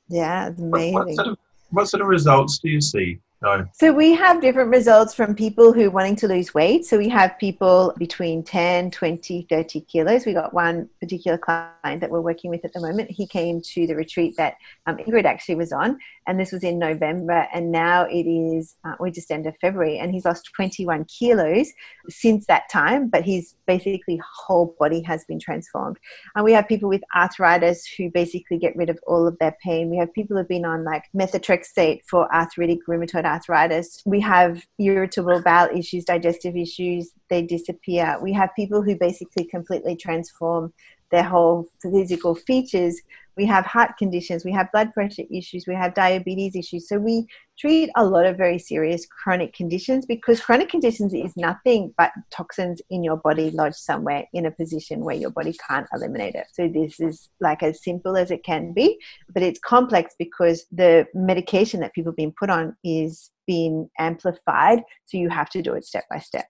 Yeah, 0.10 0.48
amazing. 0.48 0.94
What, 0.94 1.08
what, 1.08 1.16
sort, 1.16 1.28
of, 1.28 1.38
what 1.70 1.90
sort 1.90 2.02
of 2.02 2.08
results 2.08 2.60
do 2.60 2.70
you 2.70 2.82
see 2.82 3.20
no. 3.42 3.68
So 3.74 3.92
we 3.92 4.14
have 4.14 4.40
different 4.40 4.70
results 4.70 5.14
from 5.16 5.34
people 5.34 5.74
who 5.74 5.88
are 5.88 5.90
wanting 5.90 6.16
to 6.18 6.28
lose 6.28 6.54
weight. 6.54 6.86
So 6.86 6.98
we 6.98 7.10
have 7.10 7.38
people 7.40 7.94
between 7.98 8.44
10, 8.44 8.92
20, 8.92 9.48
30 9.50 9.82
kilos. 9.82 10.26
We 10.26 10.34
got 10.34 10.54
one 10.54 10.88
particular 11.00 11.40
client 11.40 12.02
that 12.02 12.10
we're 12.10 12.22
working 12.22 12.52
with 12.52 12.64
at 12.64 12.74
the 12.74 12.80
moment. 12.80 13.10
He 13.10 13.26
came 13.26 13.60
to 13.62 13.88
the 13.88 13.96
retreat 13.96 14.36
that 14.38 14.58
um, 14.86 14.98
Ingrid 14.98 15.26
actually 15.26 15.56
was 15.56 15.72
on, 15.72 15.98
and 16.28 16.40
this 16.40 16.52
was 16.52 16.64
in 16.64 16.80
November. 16.80 17.48
And 17.54 17.72
now 17.72 18.06
it 18.06 18.28
is, 18.28 18.76
uh, 18.86 18.96
we 19.00 19.12
just 19.12 19.32
ended 19.32 19.56
February, 19.60 19.98
and 19.98 20.14
he's 20.14 20.26
lost 20.26 20.50
21 20.56 21.06
kilos 21.06 21.72
since 22.10 22.46
that 22.48 22.70
time, 22.72 23.10
but 23.10 23.26
his 23.26 23.56
basically 23.66 24.22
whole 24.46 24.76
body 24.80 25.02
has 25.02 25.24
been 25.26 25.40
transformed. 25.40 25.98
And 26.36 26.46
we 26.46 26.54
have 26.54 26.68
people 26.68 26.90
with 26.90 27.02
arthritis 27.16 27.86
who 27.98 28.10
basically 28.10 28.58
get 28.58 28.76
rid 28.76 28.90
of 28.90 29.00
all 29.08 29.28
of 29.28 29.38
their 29.40 29.56
pain. 29.64 29.90
We 29.90 29.98
have 29.98 30.14
people 30.14 30.38
who've 30.38 30.48
been 30.48 30.66
on 30.66 30.84
like 30.84 31.06
methotrexate 31.16 32.02
for 32.10 32.34
arthritic 32.34 32.80
rheumatoid 32.88 33.26
arthritis. 33.26 34.02
We 34.06 34.20
have 34.22 34.64
irritable 34.80 35.42
bowel 35.42 35.70
issues, 35.76 36.06
digestive 36.06 36.56
issues, 36.56 37.12
they 37.30 37.42
disappear. 37.42 38.18
We 38.22 38.34
have 38.34 38.50
people 38.56 38.82
who 38.82 38.96
basically 38.96 39.46
completely 39.46 39.96
transform 39.96 40.74
their 41.12 41.24
whole 41.24 41.68
physical 41.82 42.36
features 42.36 43.00
we 43.38 43.46
have 43.46 43.66
heart 43.66 43.92
conditions, 43.98 44.46
we 44.46 44.52
have 44.52 44.72
blood 44.72 44.94
pressure 44.94 45.24
issues, 45.32 45.66
we 45.68 45.76
have 45.76 45.94
diabetes 45.94 46.56
issues. 46.56 46.88
So 46.88 46.98
we 46.98 47.28
treat 47.58 47.90
a 47.96 48.06
lot 48.06 48.26
of 48.26 48.38
very 48.38 48.58
serious 48.58 49.06
chronic 49.06 49.54
conditions 49.54 50.06
because 50.06 50.42
chronic 50.42 50.70
conditions 50.70 51.14
is 51.14 51.36
nothing 51.38 51.94
but 51.98 52.12
toxins 52.32 52.82
in 52.90 53.04
your 53.04 53.18
body 53.18 53.52
lodged 53.52 53.76
somewhere 53.76 54.26
in 54.34 54.46
a 54.46 54.52
position 54.52 55.02
where 55.02 55.16
your 55.16 55.30
body 55.30 55.56
can't 55.68 55.88
eliminate 55.94 56.36
it. 56.36 56.48
So 56.54 56.68
this 56.68 57.00
is 57.00 57.30
like 57.40 57.62
as 57.62 57.84
simple 57.84 58.18
as 58.18 58.32
it 58.32 58.44
can 58.44 58.74
be, 58.74 59.00
but 59.34 59.44
it's 59.44 59.60
complex 59.60 60.16
because 60.18 60.66
the 60.72 61.06
medication 61.14 61.82
that 61.82 61.94
people 61.94 62.12
have 62.12 62.18
been 62.18 62.34
put 62.38 62.50
on 62.50 62.76
is 62.84 63.32
being 63.48 63.90
amplified. 64.00 64.84
So 65.06 65.18
you 65.18 65.30
have 65.30 65.50
to 65.50 65.62
do 65.62 65.74
it 65.74 65.84
step 65.86 66.06
by 66.10 66.20
step. 66.20 66.46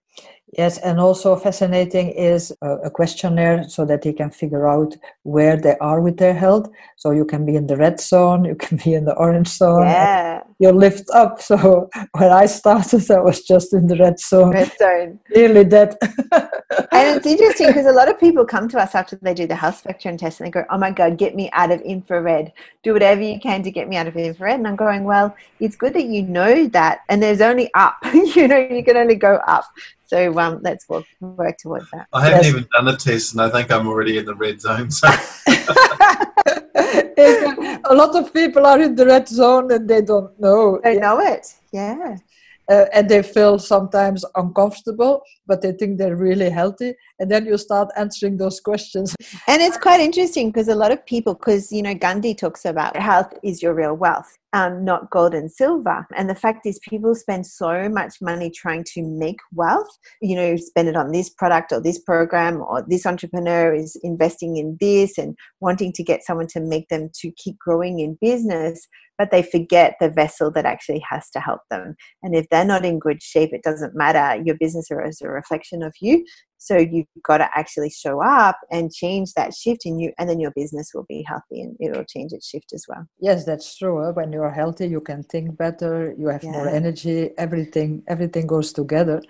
Yes, 0.58 0.78
and 0.80 1.00
also 1.00 1.38
fascinating 1.38 2.10
is 2.10 2.54
a, 2.62 2.90
questionnaire 2.90 3.64
so 3.70 3.86
that 3.86 4.02
they 4.02 4.12
can 4.12 4.30
figure 4.30 4.68
out 4.68 4.96
where 5.24 5.56
they 5.56 5.78
are 5.80 6.02
with 6.02 6.18
their 6.18 6.34
health. 6.34 6.70
So 6.98 7.12
you 7.12 7.26
can 7.26 7.46
be 7.46 7.56
in 7.56 7.68
the 7.68 7.78
red 7.78 8.02
zone, 8.02 8.44
you 8.44 8.56
can 8.56 8.78
be 8.78 8.94
in 8.94 9.06
the 9.06 9.16
orange 9.16 9.48
zone. 9.48 9.84
Yeah. 9.84 10.44
You 10.60 10.72
lift 10.92 11.10
up. 11.14 11.42
So 11.42 11.90
when 12.12 12.32
I 12.32 12.46
started, 12.46 13.10
I 13.10 13.20
was 13.20 13.42
just 13.42 13.74
in 13.74 13.88
the 13.88 13.98
red 13.98 14.20
zone. 14.20 14.52
Red 14.52 14.72
zone. 14.78 15.20
Nearly 15.36 15.64
dead. 15.64 15.96
and 16.32 17.18
it's 17.18 17.26
interesting 17.26 17.68
because 17.68 17.86
a 17.86 17.92
lot 17.92 18.10
of 18.10 18.20
people 18.20 18.46
come 18.46 18.68
to 18.70 18.80
us 18.80 18.96
after 18.96 19.18
they 19.22 19.34
do 19.34 19.48
the 19.48 19.56
health 19.56 19.78
spectrum 19.78 20.18
test 20.18 20.40
and 20.40 20.48
they 20.48 20.52
go, 20.52 20.66
"Oh 20.70 20.78
my 20.78 20.92
god, 20.92 21.18
get 21.18 21.36
me 21.36 21.50
out 21.54 21.72
of 21.72 21.82
infrared. 21.82 22.52
Do 22.84 22.94
whatever 22.94 23.22
you 23.22 23.40
can 23.40 23.64
to 23.64 23.72
get 23.72 23.88
me 23.88 23.98
out 23.98 24.08
of 24.08 24.16
infrared." 24.16 24.60
And 24.60 24.68
I'm 24.68 24.76
going, 24.76 25.04
"Well, 25.04 25.36
it's 25.60 25.76
good 25.76 25.94
that 25.94 26.06
you 26.06 26.24
know 26.24 26.68
that, 26.68 27.00
and 27.10 27.22
there's 27.22 27.42
only 27.42 27.72
up. 27.74 27.98
you 28.14 28.48
know, 28.48 28.58
you 28.58 28.84
can 28.84 28.98
only 28.98 29.16
go 29.16 29.36
up." 29.48 29.66
So 30.06 30.38
um, 30.40 30.60
let's 30.62 30.90
work, 30.90 31.06
work 31.22 31.58
towards 31.58 31.90
that. 31.92 32.08
I 32.12 32.26
haven't 32.26 32.44
yes. 32.44 32.48
even 32.50 32.68
done 32.74 32.86
the 32.86 32.98
test, 32.98 33.34
and 33.34 33.42
I 33.42 33.50
think 33.50 33.72
I'm 33.72 33.88
already 33.88 34.18
in 34.18 34.26
the 34.26 34.36
red 34.36 34.60
zone. 34.60 34.92
So. 34.92 35.08
a 37.86 37.94
lot 37.94 38.16
of 38.16 38.34
people 38.34 38.66
are 38.66 38.82
in 38.82 38.96
the 38.96 39.06
red 39.06 39.28
zone 39.28 39.72
and 39.72 39.88
they 39.88 40.02
don't 40.02 40.40
know. 40.40 40.80
They 40.84 40.98
know 40.98 41.20
it. 41.20 41.54
Yeah. 41.72 42.18
Uh, 42.70 42.86
and 42.94 43.10
they 43.10 43.22
feel 43.22 43.60
sometimes 43.60 44.24
uncomfortable, 44.36 45.22
but 45.48 45.62
they 45.62 45.72
think 45.74 45.98
they're 45.98 46.16
really 46.16 46.50
healthy. 46.50 46.94
And 47.20 47.30
then 47.30 47.46
you 47.46 47.58
start 47.58 47.90
answering 47.98 48.38
those 48.38 48.60
questions. 48.60 49.16
And 49.48 49.62
it's 49.62 49.78
quite 49.78 50.00
interesting 50.00 50.50
because 50.50 50.68
a 50.68 50.76
lot 50.76 50.92
of 50.92 51.06
people, 51.06 51.34
because 51.34 51.72
you 51.72 51.82
know, 51.82 51.94
Gandhi 51.94 52.34
talks 52.34 52.66
about 52.66 52.96
health 52.96 53.34
is 53.44 53.62
your 53.62 53.74
real 53.74 53.96
wealth 53.96 54.38
um, 54.54 54.84
not 54.84 55.10
gold 55.10 55.34
and 55.34 55.52
silver. 55.52 56.06
And 56.16 56.30
the 56.30 56.36
fact 56.36 56.66
is, 56.66 56.80
people 56.80 57.16
spend 57.16 57.48
so 57.48 57.88
much 57.88 58.16
money 58.22 58.50
trying 58.50 58.84
to 58.94 59.02
make 59.02 59.40
wealth. 59.54 59.88
You 60.22 60.36
know, 60.36 60.56
spend 60.58 60.90
it 60.90 60.96
on 60.96 61.12
this 61.12 61.30
product 61.30 61.72
or 61.72 61.82
this 61.82 62.00
program, 62.00 62.62
or 62.62 62.84
this 62.88 63.06
entrepreneur 63.06 63.74
is 63.74 63.98
investing 64.04 64.58
in 64.58 64.78
this 64.80 65.18
and 65.18 65.38
wanting 65.60 65.94
to 65.94 66.04
get 66.04 66.24
someone 66.24 66.48
to 66.48 66.60
make 66.60 66.90
them 66.90 67.10
to 67.22 67.32
keep 67.32 67.58
growing 67.60 68.00
in 68.00 68.18
business. 68.20 68.88
But 69.22 69.30
they 69.30 69.44
forget 69.44 69.98
the 70.00 70.10
vessel 70.10 70.50
that 70.54 70.66
actually 70.66 71.04
has 71.08 71.30
to 71.30 71.40
help 71.40 71.62
them. 71.70 71.96
And 72.24 72.34
if 72.34 72.50
they're 72.50 72.66
not 72.66 72.84
in 72.84 72.98
good 72.98 73.22
shape, 73.22 73.54
it 73.54 73.62
doesn't 73.62 73.94
matter. 73.94 74.42
Your 74.44 74.56
business 74.60 74.88
is 74.90 75.22
a 75.22 75.30
reflection 75.30 75.84
of 75.84 75.94
you. 76.02 76.26
So 76.58 76.76
you've 76.76 77.06
got 77.24 77.38
to 77.38 77.48
actually 77.56 77.92
show 77.92 78.20
up 78.24 78.58
and 78.72 78.92
change 78.92 79.34
that 79.34 79.54
shift 79.54 79.86
in 79.86 80.00
you, 80.00 80.12
and 80.18 80.28
then 80.28 80.40
your 80.40 80.54
business 80.56 80.90
will 80.96 81.06
be 81.08 81.24
healthy 81.28 81.62
and 81.62 81.78
it'll 81.80 82.04
change 82.06 82.32
its 82.34 82.48
shift 82.48 82.74
as 82.74 82.84
well. 82.90 83.06
Yes, 83.20 83.46
that's 83.46 83.78
true. 83.78 84.04
Eh? 84.08 84.12
When 84.12 84.32
you're 84.32 84.50
healthy, 84.50 84.88
you 84.88 85.02
can 85.02 85.22
think 85.22 85.56
better. 85.56 86.16
You 86.18 86.30
have 86.30 86.44
yeah. 86.44 86.54
more 86.54 86.68
energy. 86.68 87.30
Everything, 87.38 88.02
everything 88.08 88.48
goes 88.48 88.74
together. 88.74 89.22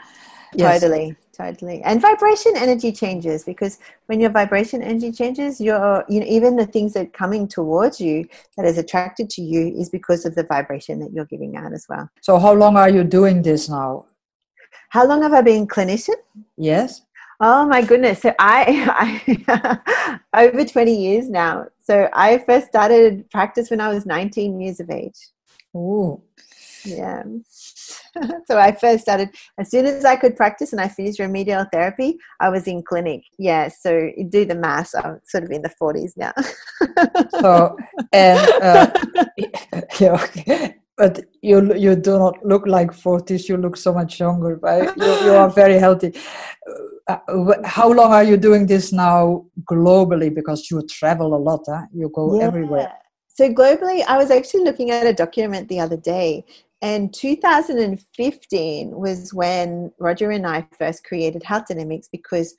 Yes. 0.53 0.81
Totally, 0.81 1.15
totally. 1.31 1.81
And 1.83 2.01
vibration 2.01 2.53
energy 2.55 2.91
changes 2.91 3.43
because 3.43 3.79
when 4.07 4.19
your 4.19 4.29
vibration 4.29 4.81
energy 4.81 5.11
changes, 5.11 5.61
your 5.61 6.03
you 6.09 6.19
know 6.19 6.25
even 6.27 6.55
the 6.55 6.65
things 6.65 6.93
that 6.93 7.07
are 7.07 7.09
coming 7.09 7.47
towards 7.47 8.01
you 8.01 8.27
that 8.57 8.65
is 8.65 8.77
attracted 8.77 9.29
to 9.31 9.41
you 9.41 9.73
is 9.79 9.89
because 9.89 10.25
of 10.25 10.35
the 10.35 10.43
vibration 10.43 10.99
that 10.99 11.13
you're 11.13 11.25
giving 11.25 11.55
out 11.55 11.73
as 11.73 11.85
well. 11.87 12.09
So 12.21 12.37
how 12.37 12.53
long 12.53 12.75
are 12.75 12.89
you 12.89 13.03
doing 13.03 13.41
this 13.41 13.69
now? 13.69 14.05
How 14.89 15.05
long 15.05 15.21
have 15.21 15.33
I 15.33 15.41
been 15.41 15.67
clinician? 15.67 16.15
Yes. 16.57 17.01
Oh 17.39 17.65
my 17.65 17.81
goodness. 17.81 18.21
So 18.21 18.33
I, 18.37 19.21
I 20.33 20.43
over 20.43 20.63
20 20.65 20.95
years 20.95 21.29
now. 21.29 21.67
So 21.79 22.09
I 22.13 22.37
first 22.39 22.67
started 22.67 23.29
practice 23.31 23.71
when 23.71 23.81
I 23.81 23.89
was 23.89 24.05
19 24.05 24.59
years 24.59 24.79
of 24.79 24.89
age. 24.89 25.17
Oh. 25.73 26.21
Yeah. 26.83 27.23
so 28.47 28.57
I 28.57 28.71
first 28.71 29.03
started 29.03 29.29
as 29.57 29.69
soon 29.71 29.85
as 29.85 30.05
I 30.05 30.15
could 30.15 30.35
practice 30.35 30.71
and 30.71 30.81
I 30.81 30.87
finished 30.87 31.19
remedial 31.19 31.65
therapy, 31.71 32.17
I 32.39 32.49
was 32.49 32.67
in 32.67 32.83
clinic. 32.83 33.23
Yeah, 33.37 33.69
so 33.69 34.11
do 34.29 34.45
the 34.45 34.55
math. 34.55 34.91
I'm 34.95 35.19
sort 35.25 35.43
of 35.43 35.51
in 35.51 35.61
the 35.61 35.73
40s 35.81 36.13
now. 36.17 36.33
so, 37.39 37.77
and 38.11 38.39
uh, 38.61 38.91
yeah, 39.99 40.71
but 40.97 41.21
you 41.41 41.73
you 41.75 41.95
do 41.95 42.19
not 42.19 42.45
look 42.45 42.67
like 42.67 42.91
40s. 42.91 43.47
You 43.47 43.57
look 43.57 43.77
so 43.77 43.93
much 43.93 44.19
younger. 44.19 44.55
Right? 44.57 44.89
You, 44.97 45.13
you 45.25 45.33
are 45.33 45.49
very 45.49 45.79
healthy 45.79 46.13
uh, 47.07 47.17
how 47.65 47.91
long 47.91 48.13
are 48.13 48.23
you 48.23 48.37
doing 48.37 48.65
this 48.65 48.91
now 48.91 49.45
globally? 49.69 50.33
Because 50.33 50.69
you 50.69 50.81
travel 50.87 51.35
a 51.35 51.37
lot, 51.37 51.61
huh? 51.67 51.85
you 51.93 52.09
go 52.13 52.39
yeah. 52.39 52.45
everywhere. 52.45 52.93
So 53.27 53.49
globally, 53.49 54.03
I 54.05 54.17
was 54.17 54.29
actually 54.29 54.63
looking 54.63 54.91
at 54.91 55.07
a 55.07 55.13
document 55.13 55.69
the 55.69 55.79
other 55.79 55.97
day, 55.97 56.45
And 56.81 57.13
2015 57.13 58.91
was 58.91 59.33
when 59.33 59.91
Roger 59.99 60.31
and 60.31 60.47
I 60.47 60.67
first 60.77 61.03
created 61.03 61.43
Health 61.43 61.65
Dynamics 61.67 62.09
because 62.11 62.55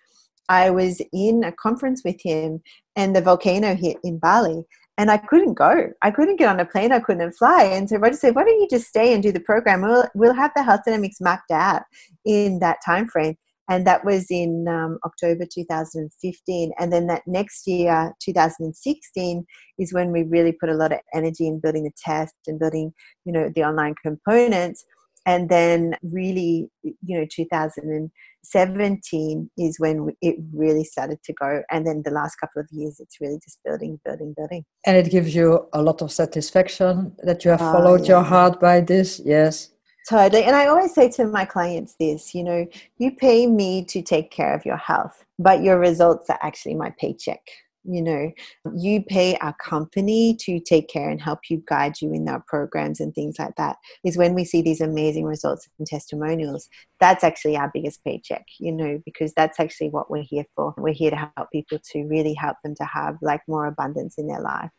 I 0.48 0.70
was 0.70 1.00
in 1.12 1.44
a 1.44 1.52
conference 1.52 2.02
with 2.04 2.20
him 2.22 2.62
and 2.94 3.16
the 3.16 3.20
volcano 3.20 3.74
hit 3.74 3.96
in 4.04 4.18
Bali 4.18 4.64
and 4.98 5.10
I 5.10 5.16
couldn't 5.16 5.54
go. 5.54 5.88
I 6.02 6.10
couldn't 6.10 6.36
get 6.36 6.48
on 6.48 6.60
a 6.60 6.64
plane. 6.64 6.92
I 6.92 7.00
couldn't 7.00 7.32
fly. 7.32 7.64
And 7.64 7.88
so 7.88 7.96
Roger 7.96 8.16
said, 8.16 8.34
"Why 8.34 8.44
don't 8.44 8.60
you 8.60 8.68
just 8.70 8.88
stay 8.88 9.14
and 9.14 9.22
do 9.22 9.32
the 9.32 9.40
program? 9.40 9.82
We'll 9.82 10.06
we'll 10.14 10.34
have 10.34 10.52
the 10.54 10.62
health 10.62 10.82
dynamics 10.84 11.20
mapped 11.20 11.50
out 11.50 11.82
in 12.24 12.58
that 12.60 12.78
time 12.84 13.08
frame." 13.08 13.36
And 13.72 13.86
that 13.86 14.04
was 14.04 14.26
in 14.28 14.66
um, 14.68 14.98
October 15.02 15.46
2015. 15.50 16.72
And 16.78 16.92
then 16.92 17.06
that 17.06 17.22
next 17.26 17.66
year, 17.66 18.12
2016, 18.22 19.46
is 19.78 19.94
when 19.94 20.12
we 20.12 20.24
really 20.24 20.52
put 20.52 20.68
a 20.68 20.74
lot 20.74 20.92
of 20.92 20.98
energy 21.14 21.46
in 21.46 21.58
building 21.58 21.84
the 21.84 21.90
test 21.96 22.34
and 22.46 22.58
building, 22.58 22.92
you 23.24 23.32
know, 23.32 23.50
the 23.54 23.64
online 23.64 23.94
components. 24.04 24.84
And 25.24 25.48
then 25.48 25.96
really 26.02 26.68
you 26.82 27.16
know 27.16 27.24
2017 27.30 29.50
is 29.56 29.78
when 29.78 30.08
it 30.20 30.34
really 30.52 30.82
started 30.82 31.22
to 31.22 31.32
go 31.32 31.62
and 31.70 31.86
then 31.86 32.02
the 32.04 32.10
last 32.10 32.34
couple 32.40 32.60
of 32.60 32.66
years 32.72 32.98
it's 32.98 33.20
really 33.20 33.38
just 33.44 33.60
building 33.64 34.00
building 34.04 34.34
building. 34.36 34.64
And 34.84 34.96
it 34.96 35.12
gives 35.12 35.32
you 35.32 35.68
a 35.72 35.80
lot 35.80 36.02
of 36.02 36.10
satisfaction 36.10 37.14
that 37.22 37.44
you 37.44 37.52
have 37.52 37.62
oh, 37.62 37.72
followed 37.72 38.00
yeah. 38.00 38.08
your 38.08 38.22
heart 38.24 38.60
by 38.60 38.80
this? 38.80 39.20
Yes 39.24 39.72
totally. 40.08 40.44
And 40.44 40.56
i 40.56 40.66
always 40.66 40.94
say 40.94 41.08
to 41.10 41.26
my 41.26 41.44
clients 41.44 41.94
this 41.94 42.34
you 42.34 42.44
know 42.44 42.66
you 42.98 43.12
pay 43.12 43.46
me 43.46 43.84
to 43.86 44.02
take 44.02 44.30
care 44.30 44.54
of 44.54 44.64
your 44.64 44.76
health 44.76 45.24
but 45.38 45.62
your 45.62 45.78
results 45.78 46.30
are 46.30 46.38
actually 46.42 46.74
my 46.74 46.90
paycheck. 46.98 47.40
You 47.84 48.00
know 48.00 48.30
you 48.76 49.02
pay 49.02 49.36
our 49.38 49.54
company 49.54 50.36
to 50.42 50.60
take 50.60 50.88
care 50.88 51.10
and 51.10 51.20
help 51.20 51.40
you 51.50 51.64
guide 51.66 52.00
you 52.00 52.12
in 52.12 52.28
our 52.28 52.44
programs 52.46 53.00
and 53.00 53.12
things 53.12 53.40
like 53.40 53.56
that 53.56 53.76
is 54.04 54.16
when 54.16 54.34
we 54.34 54.44
see 54.44 54.62
these 54.62 54.80
amazing 54.80 55.24
results 55.24 55.68
and 55.78 55.86
testimonials 55.88 56.68
that's 57.00 57.24
actually 57.24 57.56
our 57.56 57.72
biggest 57.74 58.04
paycheck 58.04 58.46
you 58.60 58.70
know 58.70 59.02
because 59.04 59.32
that's 59.34 59.58
actually 59.58 59.90
what 59.90 60.08
we're 60.12 60.22
here 60.22 60.44
for. 60.54 60.72
We're 60.76 60.94
here 60.94 61.10
to 61.10 61.30
help 61.36 61.50
people 61.50 61.80
to 61.90 62.04
really 62.04 62.34
help 62.34 62.56
them 62.62 62.76
to 62.76 62.84
have 62.84 63.16
like 63.20 63.40
more 63.48 63.66
abundance 63.66 64.16
in 64.16 64.28
their 64.28 64.40
life. 64.40 64.70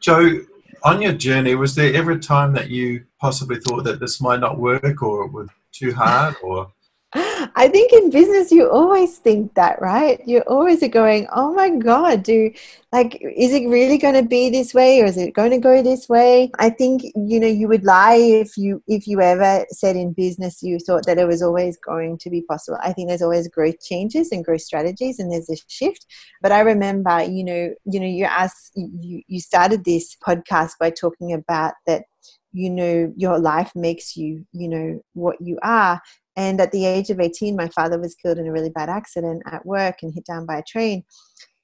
Jo 0.00 0.40
on 0.82 1.02
your 1.02 1.12
journey 1.12 1.54
was 1.54 1.74
there 1.74 1.94
ever 1.94 2.12
a 2.12 2.18
time 2.18 2.52
that 2.54 2.70
you 2.70 3.04
possibly 3.20 3.58
thought 3.60 3.84
that 3.84 4.00
this 4.00 4.20
might 4.20 4.40
not 4.40 4.58
work 4.58 5.02
or 5.02 5.26
it 5.26 5.32
was 5.32 5.48
too 5.72 5.92
hard 5.92 6.34
or 6.42 6.72
I 7.12 7.68
think 7.68 7.92
in 7.92 8.10
business 8.10 8.52
you 8.52 8.70
always 8.70 9.18
think 9.18 9.54
that, 9.54 9.80
right? 9.82 10.20
You're 10.26 10.48
always 10.48 10.86
going, 10.88 11.26
"Oh 11.34 11.52
my 11.52 11.68
god, 11.70 12.22
do 12.22 12.52
like 12.92 13.20
is 13.20 13.52
it 13.52 13.66
really 13.68 13.98
going 13.98 14.14
to 14.14 14.22
be 14.22 14.48
this 14.48 14.72
way 14.72 15.00
or 15.00 15.06
is 15.06 15.16
it 15.16 15.34
going 15.34 15.50
to 15.50 15.58
go 15.58 15.82
this 15.82 16.08
way?" 16.08 16.52
I 16.60 16.70
think 16.70 17.02
you 17.16 17.40
know 17.40 17.48
you 17.48 17.66
would 17.66 17.82
lie 17.82 18.14
if 18.14 18.56
you 18.56 18.80
if 18.86 19.08
you 19.08 19.20
ever 19.20 19.66
said 19.70 19.96
in 19.96 20.12
business 20.12 20.62
you 20.62 20.78
thought 20.78 21.04
that 21.06 21.18
it 21.18 21.26
was 21.26 21.42
always 21.42 21.76
going 21.78 22.16
to 22.18 22.30
be 22.30 22.42
possible. 22.42 22.78
I 22.80 22.92
think 22.92 23.08
there's 23.08 23.22
always 23.22 23.48
growth 23.48 23.80
changes 23.84 24.30
and 24.30 24.44
growth 24.44 24.62
strategies 24.62 25.18
and 25.18 25.32
there's 25.32 25.50
a 25.50 25.56
shift. 25.66 26.06
But 26.42 26.52
I 26.52 26.60
remember, 26.60 27.24
you 27.24 27.42
know, 27.42 27.74
you 27.86 27.98
know, 27.98 28.06
you 28.06 28.24
asked 28.24 28.70
you 28.76 29.22
you 29.26 29.40
started 29.40 29.84
this 29.84 30.16
podcast 30.24 30.74
by 30.78 30.90
talking 30.90 31.32
about 31.32 31.74
that 31.88 32.04
you 32.52 32.70
know 32.70 33.12
your 33.16 33.38
life 33.38 33.72
makes 33.74 34.16
you 34.16 34.44
you 34.52 34.68
know 34.68 35.00
what 35.14 35.36
you 35.40 35.58
are 35.62 36.00
and 36.40 36.58
at 36.58 36.72
the 36.72 36.86
age 36.86 37.10
of 37.10 37.20
18, 37.20 37.54
my 37.54 37.68
father 37.68 37.98
was 37.98 38.14
killed 38.14 38.38
in 38.38 38.46
a 38.46 38.52
really 38.52 38.70
bad 38.70 38.88
accident 38.88 39.42
at 39.44 39.66
work 39.66 39.96
and 40.00 40.14
hit 40.14 40.24
down 40.24 40.46
by 40.46 40.56
a 40.56 40.62
train. 40.62 41.04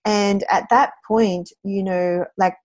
And 0.05 0.45
at 0.51 0.69
that 0.69 0.93
point, 1.09 1.51
you 1.65 1.83
know, 1.83 2.27
like 2.37 2.57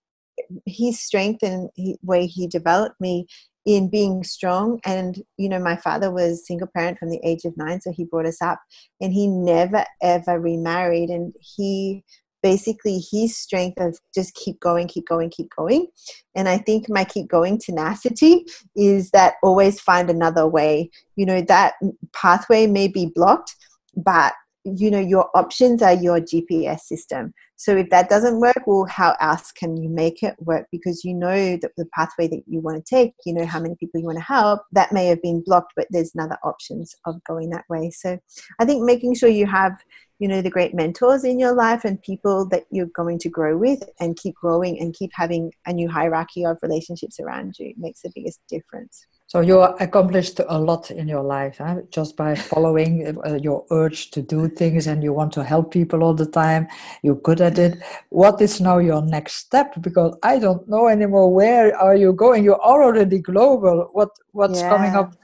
his 0.66 1.00
strength 1.00 1.42
and 1.42 1.70
the 1.78 1.96
way 2.04 2.28
he 2.28 2.48
developed 2.48 3.00
me 3.00 3.28
in 3.66 3.90
being 3.90 4.24
strong 4.24 4.82
and 4.86 5.22
you 5.38 5.48
know 5.48 5.60
my 5.60 5.76
father 5.76 6.12
was 6.12 6.48
single 6.48 6.68
parent 6.76 6.98
from 6.98 7.12
the 7.12 7.20
age 7.24 7.46
of 7.46 7.56
nine 7.58 7.80
so 7.80 7.92
he 7.92 8.06
brought 8.06 8.26
us 8.26 8.42
up 8.42 8.60
and 9.00 9.14
he 9.14 9.28
never 9.28 9.86
ever 10.02 10.40
remarried 10.40 11.12
and 11.12 11.32
he 11.40 12.04
basically 12.42 13.04
his 13.12 13.38
strength 13.38 13.80
of 13.80 13.98
just 14.14 14.34
keep 14.36 14.60
going, 14.60 14.88
keep 14.88 15.08
going, 15.08 15.30
keep 15.30 15.50
going. 15.56 15.88
And 16.36 16.50
I 16.50 16.58
think 16.58 16.90
my 16.90 17.04
keep 17.04 17.28
going 17.28 17.60
tenacity 17.60 18.46
is 18.76 19.12
that 19.12 19.36
always 19.44 19.80
find 19.80 20.10
another 20.10 20.48
way. 20.48 20.90
You 21.16 21.26
know, 21.26 21.42
that 21.42 21.76
pathway 22.14 22.68
may 22.68 22.88
be 22.88 23.12
blocked, 23.14 23.56
but 23.96 24.34
you 24.64 24.92
know 24.92 25.00
your 25.00 25.30
options 25.36 25.82
are 25.82 25.94
your 25.94 26.20
gps 26.20 26.82
system 26.82 27.34
so 27.56 27.76
if 27.76 27.90
that 27.90 28.10
doesn't 28.10 28.40
work 28.40 28.62
well 28.68 28.86
how 28.86 29.16
else 29.20 29.52
can 29.52 29.76
you 29.76 29.90
make 29.90 30.22
it 30.22 30.36
work 30.40 30.68
because 30.72 31.04
you 31.04 31.16
know 31.16 31.58
that 31.58 31.72
the 31.78 31.86
pathway 31.96 32.28
that 32.28 32.44
you 32.46 32.60
want 32.60 32.78
to 32.78 32.96
take 32.96 33.14
you 33.26 33.34
know 33.34 33.46
how 33.46 33.60
many 33.60 33.76
people 33.76 34.00
you 34.00 34.06
want 34.06 34.18
to 34.18 34.24
help 34.24 34.62
that 34.72 34.92
may 34.92 35.08
have 35.08 35.22
been 35.22 35.42
blocked 35.44 35.74
but 35.76 35.88
there's 35.90 36.14
another 36.14 36.38
options 36.44 36.94
of 37.06 37.24
going 37.24 37.50
that 37.50 37.66
way 37.70 37.90
so 37.90 38.20
i 38.60 38.66
think 38.66 38.84
making 38.84 39.16
sure 39.16 39.30
you 39.30 39.48
have 39.48 39.74
you 40.22 40.28
know 40.28 40.40
the 40.40 40.52
great 40.52 40.76
mentors 40.76 41.24
in 41.24 41.40
your 41.40 41.54
life 41.54 41.84
and 41.84 42.00
people 42.04 42.46
that 42.50 42.66
you're 42.70 42.94
going 43.02 43.18
to 43.18 43.28
grow 43.28 43.58
with 43.58 43.82
and 44.00 44.16
keep 44.18 44.36
growing 44.36 44.80
and 44.80 44.94
keep 44.94 45.10
having 45.16 45.52
a 45.66 45.74
new 45.74 45.90
hierarchy 45.90 46.46
of 46.46 46.60
relationships 46.62 47.20
around 47.20 47.58
you 47.58 47.74
makes 47.76 48.04
the 48.04 48.12
biggest 48.14 48.40
difference. 48.48 49.08
So 49.26 49.40
you 49.40 49.62
accomplished 49.62 50.40
a 50.48 50.60
lot 50.60 50.92
in 50.92 51.08
your 51.08 51.24
life 51.24 51.58
huh? 51.58 51.78
just 51.90 52.18
by 52.18 52.36
following 52.36 53.18
uh, 53.26 53.40
your 53.42 53.66
urge 53.72 54.12
to 54.12 54.22
do 54.22 54.48
things 54.48 54.86
and 54.86 55.02
you 55.02 55.12
want 55.12 55.32
to 55.34 55.44
help 55.44 55.72
people 55.72 56.04
all 56.04 56.14
the 56.14 56.28
time. 56.28 56.68
You're 57.02 57.16
good 57.16 57.42
at 57.42 57.58
it. 57.58 57.82
What 58.10 58.40
is 58.42 58.62
now 58.62 58.78
your 58.78 59.02
next 59.02 59.36
step? 59.36 59.82
Because 59.82 60.16
i 60.22 60.38
don't 60.38 60.68
know 60.70 60.88
anymore 60.88 61.34
where 61.34 61.76
are 61.76 61.96
you 61.96 62.14
going. 62.14 62.44
You're 62.44 62.62
already 62.62 63.18
global. 63.18 63.90
What 63.94 64.10
what's 64.34 64.60
yeah. 64.60 64.70
coming 64.70 64.96
up 64.96 65.16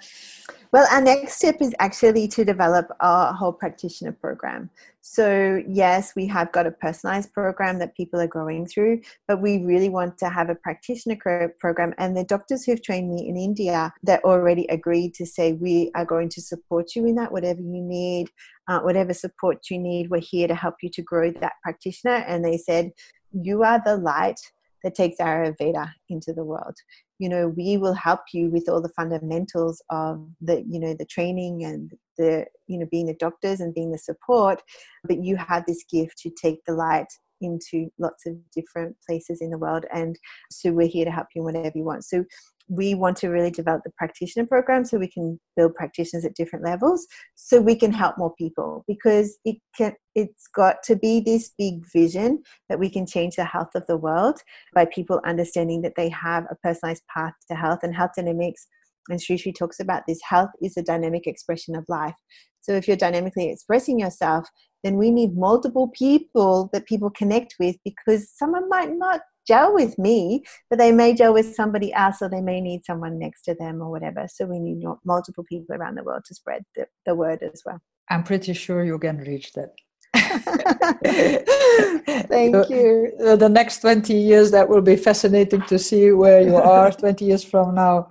well, 0.72 0.88
our 0.92 1.02
next 1.02 1.38
step 1.38 1.62
is 1.62 1.74
actually 1.80 2.28
to 2.30 2.44
develop 2.44 2.88
a 3.00 3.34
whole 3.34 3.54
practitioner 3.54 4.12
program. 4.12 4.70
So, 5.02 5.64
yes, 5.68 6.14
we 6.16 6.28
have 6.28 6.52
got 6.52 6.68
a 6.68 6.72
personalized 6.72 7.34
program 7.34 7.80
that 7.80 7.96
people 7.96 8.20
are 8.20 8.28
going 8.28 8.66
through, 8.66 9.02
but 9.28 9.42
we 9.42 9.64
really 9.64 9.88
want 9.88 10.18
to 10.18 10.30
have 10.30 10.50
a 10.50 10.56
practitioner 10.56 11.16
program. 11.60 11.94
And 11.98 12.16
the 12.16 12.26
doctors 12.26 12.66
who've 12.66 12.84
trained 12.84 13.10
me 13.10 13.30
in 13.30 13.38
India 13.38 13.94
that 14.04 14.24
already 14.26 14.66
agreed 14.68 15.14
to 15.16 15.26
say, 15.26 15.54
We 15.54 15.92
are 15.96 16.06
going 16.06 16.30
to 16.30 16.42
support 16.42 16.96
you 16.96 17.06
in 17.06 17.16
that, 17.16 17.32
whatever 17.32 17.62
you 17.62 17.82
need, 17.82 18.30
uh, 18.68 18.80
whatever 18.80 19.14
support 19.14 19.70
you 19.72 19.80
need, 19.80 20.10
we're 20.10 20.20
here 20.20 20.48
to 20.48 20.56
help 20.56 20.76
you 20.82 20.90
to 20.90 21.02
grow 21.02 21.32
that 21.32 21.54
practitioner. 21.64 22.26
And 22.28 22.44
they 22.44 22.58
said, 22.58 22.92
You 23.32 23.64
are 23.64 23.82
the 23.84 23.96
light 23.98 24.40
that 24.84 24.96
takes 24.96 25.18
Ayurveda 25.18 25.92
into 26.10 26.34
the 26.34 26.44
world 26.44 26.76
you 27.20 27.30
know 27.30 27.50
we 27.50 27.78
will 27.78 27.94
help 27.94 28.22
you 28.34 28.50
with 28.50 28.68
all 28.70 28.82
the 28.82 28.94
fundamentals 28.96 29.82
of 29.90 30.26
the 30.42 30.64
you 30.70 30.80
know 30.80 30.96
the 30.98 31.06
training 31.06 31.64
and 31.64 31.92
the 32.18 32.46
you 32.68 32.78
know 32.78 32.88
being 32.92 33.08
the 33.08 33.16
doctors 33.16 33.60
and 33.60 33.74
being 33.74 33.92
the 33.92 33.98
support 33.98 34.62
but 35.04 35.24
you 35.24 35.36
have 35.36 35.66
this 35.66 35.84
gift 35.92 36.18
to 36.18 36.30
take 36.42 36.60
the 36.66 36.74
light 36.74 37.08
into 37.42 37.88
lots 38.00 38.26
of 38.26 38.36
different 38.56 38.96
places 39.08 39.42
in 39.42 39.50
the 39.50 39.58
world 39.58 39.86
and 39.94 40.18
so 40.52 40.72
we're 40.72 40.88
here 40.88 41.06
to 41.06 41.12
help 41.12 41.28
you 41.36 41.44
whenever 41.44 41.72
you 41.76 41.84
want. 41.84 42.04
So 42.04 42.24
we 42.70 42.94
want 42.94 43.18
to 43.18 43.30
really 43.30 43.52
develop 43.52 43.82
the 43.84 43.92
practitioner 43.98 44.46
program 44.46 44.84
so 44.84 44.98
we 44.98 45.08
can 45.08 45.40
build 45.56 45.74
practitioners 45.76 46.26
at 46.26 46.36
different 46.36 46.66
levels 46.66 47.08
so 47.36 47.62
we 47.62 47.76
can 47.76 47.92
help 47.92 48.18
more 48.18 48.34
people 48.36 48.84
because 48.88 49.38
it 49.46 49.58
can 49.78 49.94
it's 50.16 50.48
got 50.56 50.82
to 50.84 50.96
be 50.96 51.20
this 51.20 51.52
big 51.58 51.84
vision 51.94 52.42
that 52.70 52.80
we 52.80 52.90
can 52.90 53.06
change 53.06 53.36
the 53.36 53.46
health 53.46 53.70
of 53.76 53.86
the 53.88 53.98
world 53.98 54.40
by 54.74 54.86
people 54.86 55.22
understanding 55.26 55.82
that 55.82 55.94
they 55.96 56.10
have 56.10 56.46
a 56.50 56.56
personalized 56.64 57.04
path 57.14 57.34
to 57.50 57.56
health 57.56 57.80
and 57.84 57.96
health 57.96 58.12
dynamics 58.16 58.68
and 59.10 59.22
Sri 59.22 59.38
Sri 59.38 59.54
talks 59.54 59.80
about 59.80 60.04
this 60.08 60.20
health 60.28 60.50
is 60.62 60.78
a 60.78 60.84
dynamic 60.84 61.28
expression 61.28 61.76
of 61.76 61.86
life. 61.88 62.16
So 62.62 62.74
if 62.74 62.88
you're 62.88 62.98
dynamically 62.98 63.50
expressing 63.50 64.00
yourself, 64.00 64.48
then 64.84 64.98
we 64.98 65.12
need 65.12 65.38
multiple 65.38 65.90
people 65.90 66.70
that 66.74 66.86
people 66.86 67.10
connect 67.10 67.56
with 67.60 67.78
because 67.86 68.30
someone 68.30 68.68
might 68.70 68.92
not 68.92 69.22
gel 69.48 69.74
with 69.74 69.98
me, 69.98 70.44
but 70.70 70.78
they 70.78 70.92
may 70.92 71.14
gel 71.14 71.34
with 71.34 71.56
somebody 71.56 71.94
else 71.94 72.22
or 72.22 72.30
they 72.30 72.42
may 72.42 72.62
need 72.62 72.86
someone 72.86 73.18
next 73.18 73.44
to 73.44 73.56
them 73.56 73.82
or 73.82 73.90
whatever. 73.90 74.28
So 74.28 74.46
we 74.46 74.60
need 74.60 74.84
multiple 75.06 75.46
people 75.48 75.76
around 75.76 75.96
the 75.96 76.04
world 76.04 76.26
to 76.26 76.36
spread 76.36 76.64
the, 76.76 76.88
the 77.06 77.16
word 77.16 77.42
as 77.42 77.62
well. 77.66 77.80
I'm 78.10 78.24
pretty 78.24 78.54
sure 78.54 78.84
you 78.84 79.00
can 79.00 79.18
reach 79.18 79.54
that. 79.54 79.70
Thank 82.30 82.70
you. 82.70 83.12
The 83.20 83.50
next 83.50 83.82
20 83.82 84.14
years, 84.14 84.52
that 84.52 84.68
will 84.68 84.82
be 84.82 84.96
fascinating 84.96 85.62
to 85.64 85.78
see 85.78 86.12
where 86.12 86.42
you 86.42 86.56
are 86.56 86.92
20 87.04 87.26
years 87.26 87.44
from 87.44 87.76
now. 87.76 88.08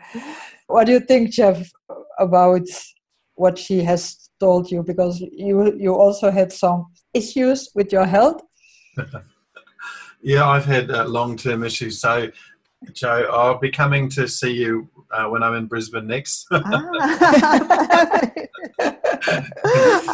What 0.67 0.85
do 0.85 0.93
you 0.93 1.01
think, 1.01 1.31
Jeff, 1.31 1.71
about 2.19 2.67
what 3.35 3.59
she 3.59 3.83
has 3.83 4.29
told 4.41 4.71
you? 4.71 4.83
Because 4.83 5.21
you 5.21 5.75
you 5.79 5.95
also 5.95 6.31
had 6.31 6.53
some 6.53 6.87
issues 7.15 7.71
with 7.75 7.93
your 7.93 8.05
health. 8.05 8.43
Yeah, 10.27 10.49
I've 10.49 10.65
had 10.65 10.91
uh, 10.91 11.05
long 11.07 11.37
term 11.37 11.63
issues. 11.63 12.01
So, 12.01 12.29
Jo, 12.93 13.29
I'll 13.33 13.59
be 13.61 13.71
coming 13.71 14.09
to 14.11 14.27
see 14.27 14.51
you 14.53 14.89
uh, 15.13 15.27
when 15.27 15.45
I'm 15.45 15.55
in 15.55 15.67
Brisbane 15.67 16.09
next. 16.09 16.49
ah. 16.51 16.61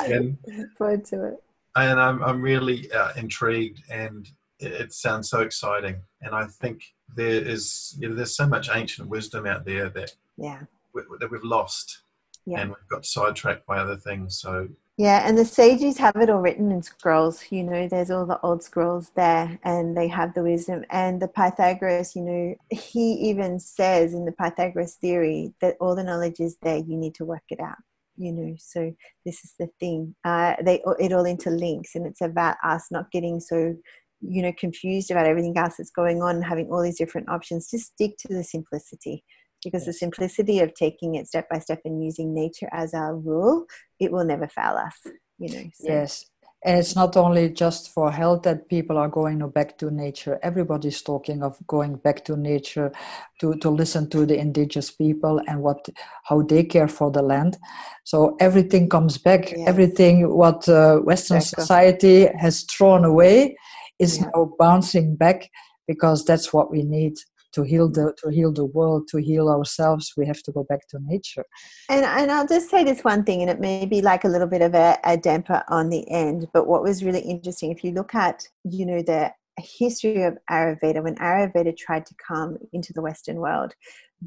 and, 0.05 0.37
forward 0.77 1.07
to 1.07 1.29
it. 1.29 1.42
And 1.77 1.98
I'm, 1.98 2.22
I'm 2.22 2.42
really 2.42 2.92
uh, 2.92 3.12
intrigued, 3.16 3.85
and 3.90 4.29
it, 4.59 4.72
it 4.72 4.92
sounds 4.92 5.31
so 5.31 5.40
exciting. 5.40 5.96
And 6.20 6.35
I 6.35 6.44
think 6.44 6.83
there 7.16 7.40
is 7.40 7.96
you 7.98 8.11
know, 8.11 8.14
there's 8.14 8.37
so 8.37 8.46
much 8.46 8.68
ancient 8.70 9.09
wisdom 9.09 9.46
out 9.46 9.64
there 9.64 9.88
that 9.88 10.12
yeah 10.37 10.61
we, 10.92 11.01
that 11.20 11.31
we've 11.31 11.42
lost, 11.42 12.03
Yeah. 12.44 12.61
and 12.61 12.68
we've 12.68 12.88
got 12.90 13.07
sidetracked 13.07 13.64
by 13.66 13.79
other 13.79 13.96
things. 13.96 14.38
So 14.38 14.68
Yeah, 14.98 15.26
and 15.26 15.38
the 15.38 15.44
sages 15.44 15.96
have 15.98 16.16
it 16.16 16.28
all 16.28 16.40
written 16.40 16.70
in 16.70 16.83
scrolls. 16.83 17.42
You 17.50 17.64
know, 17.64 17.88
there's 17.88 18.11
all 18.11 18.26
the 18.26 18.38
old 18.42 18.62
scrolls 18.62 19.11
there, 19.16 19.59
and 19.64 19.96
they 19.96 20.07
have 20.09 20.35
the 20.35 20.42
wisdom. 20.42 20.85
And 20.90 21.20
the 21.20 21.28
Pythagoras, 21.28 22.14
you 22.14 22.22
know, 22.22 22.55
he 22.70 23.12
even 23.31 23.59
says 23.59 24.12
in 24.12 24.26
the 24.26 24.33
Pythagoras 24.33 24.96
theory 24.96 25.55
that 25.62 25.76
all 25.81 25.96
the 25.96 26.05
knowledge 26.05 26.40
is 26.40 26.57
there. 26.62 26.76
You 26.76 26.96
need 26.98 27.14
to 27.16 27.24
work 27.24 27.42
it 27.48 27.59
out. 27.61 27.78
You 28.16 28.33
know, 28.33 28.55
so 28.59 28.94
this 29.24 29.42
is 29.44 29.55
the 29.59 29.68
thing. 29.81 30.14
Uh, 30.24 30.57
they 30.62 30.83
it 30.98 31.12
all 31.12 31.24
interlinks, 31.24 31.94
and 31.94 32.07
it's 32.07 32.20
about 32.20 32.57
us 32.62 32.88
not 32.90 33.11
getting 33.11 33.40
so 33.40 33.74
you 34.20 34.42
know 34.42 34.52
confused 34.59 35.11
about 35.11 35.26
everything 35.26 35.57
else 35.57 35.76
that's 35.78 35.90
going 35.90 36.22
on 36.22 36.40
having 36.42 36.70
all 36.70 36.81
these 36.83 36.98
different 36.98 37.28
options 37.28 37.68
just 37.68 37.87
stick 37.92 38.16
to 38.18 38.28
the 38.28 38.44
simplicity 38.44 39.24
because 39.64 39.85
the 39.87 39.92
simplicity 39.92 40.61
of 40.61 40.75
taking 40.75 41.14
it 41.14 41.27
step 41.27 41.48
by 41.48 41.59
step 41.59 41.81
and 41.85 42.05
using 42.05 42.35
nature 42.35 42.68
as 42.72 42.94
our 42.94 43.16
rule 43.16 43.64
it 44.01 44.11
will 44.12 44.25
never 44.25 44.48
fail 44.48 44.77
us 44.77 44.98
you 45.38 45.48
know 45.53 45.70
so. 45.75 45.88
Yes. 45.88 46.25
And 46.64 46.79
it's 46.79 46.94
not 46.94 47.16
only 47.16 47.51
just 47.51 47.90
for 47.92 48.12
health 48.12 48.42
that 48.44 48.68
people 48.68 48.96
are 48.96 49.09
going 49.09 49.40
back 49.51 49.77
to 49.79 49.90
nature. 49.90 50.38
Everybody's 50.44 51.03
talking 51.03 51.42
of 51.42 51.57
going 51.66 51.96
back 51.96 52.25
to 52.27 52.37
nature 52.37 52.92
to, 53.40 53.57
to 53.57 53.68
listen 53.68 54.09
to 54.11 54.25
the 54.25 54.38
indigenous 54.38 54.88
people 54.92 55.40
and 55.48 55.61
what 55.61 55.85
how 56.22 56.42
they 56.42 56.62
care 56.62 56.87
for 56.87 57.11
the 57.11 57.20
land. 57.22 57.59
So 58.05 58.37
everything 58.38 58.88
comes 58.88 59.18
back. 59.18 59.51
Yes. 59.51 59.66
Everything 59.66 60.33
what 60.37 60.68
uh, 60.68 60.98
Western 60.98 61.38
Exactly. 61.38 61.62
society 61.64 62.29
has 62.38 62.62
thrown 62.62 63.05
away 63.05 63.57
is 63.98 64.18
Yeah. 64.18 64.31
now 64.33 64.53
bouncing 64.57 65.16
back 65.16 65.51
because 65.88 66.25
that's 66.25 66.53
what 66.53 66.70
we 66.70 66.85
need 66.85 67.14
to 67.53 67.62
heal 67.62 67.88
the 67.88 68.15
to 68.23 68.31
heal 68.31 68.53
the 68.53 68.65
world, 68.65 69.09
to 69.09 69.19
heal 69.19 69.49
ourselves. 69.49 70.12
We 70.17 70.27
have 70.27 70.43
to 70.45 70.53
go 70.53 70.65
back 70.65 70.87
to 70.88 70.99
nature. 71.01 71.45
And, 71.88 72.05
and 72.05 72.31
I'll 72.31 72.47
just 72.47 72.71
say 72.71 72.85
this 72.85 73.03
one 73.03 73.25
thing, 73.25 73.43
and 73.43 73.51
it 73.51 73.61
may 73.61 73.87
be 73.87 74.01
like 74.03 74.25
a 74.25 74.29
little 74.29 74.47
bit 74.47 74.62
of 74.62 74.75
a, 74.75 74.99
a 75.05 75.17
damper 75.17 75.62
on 75.69 75.91
the 75.91 76.09
end, 76.11 76.49
but 76.53 76.67
what 76.67 76.83
was 76.83 77.05
really 77.05 77.21
interesting, 77.21 77.71
if 77.71 77.85
you 77.85 77.93
look 77.93 78.15
at, 78.15 78.45
you 78.65 78.87
know, 78.87 79.03
the 79.03 79.33
history 79.59 80.23
of 80.23 80.38
Ayurveda, 80.51 81.03
when 81.03 81.17
Ayurveda 81.17 81.77
tried 81.77 82.07
to 82.07 82.15
come 82.27 82.57
into 82.73 82.93
the 82.93 83.03
Western 83.03 83.37
world, 83.37 83.75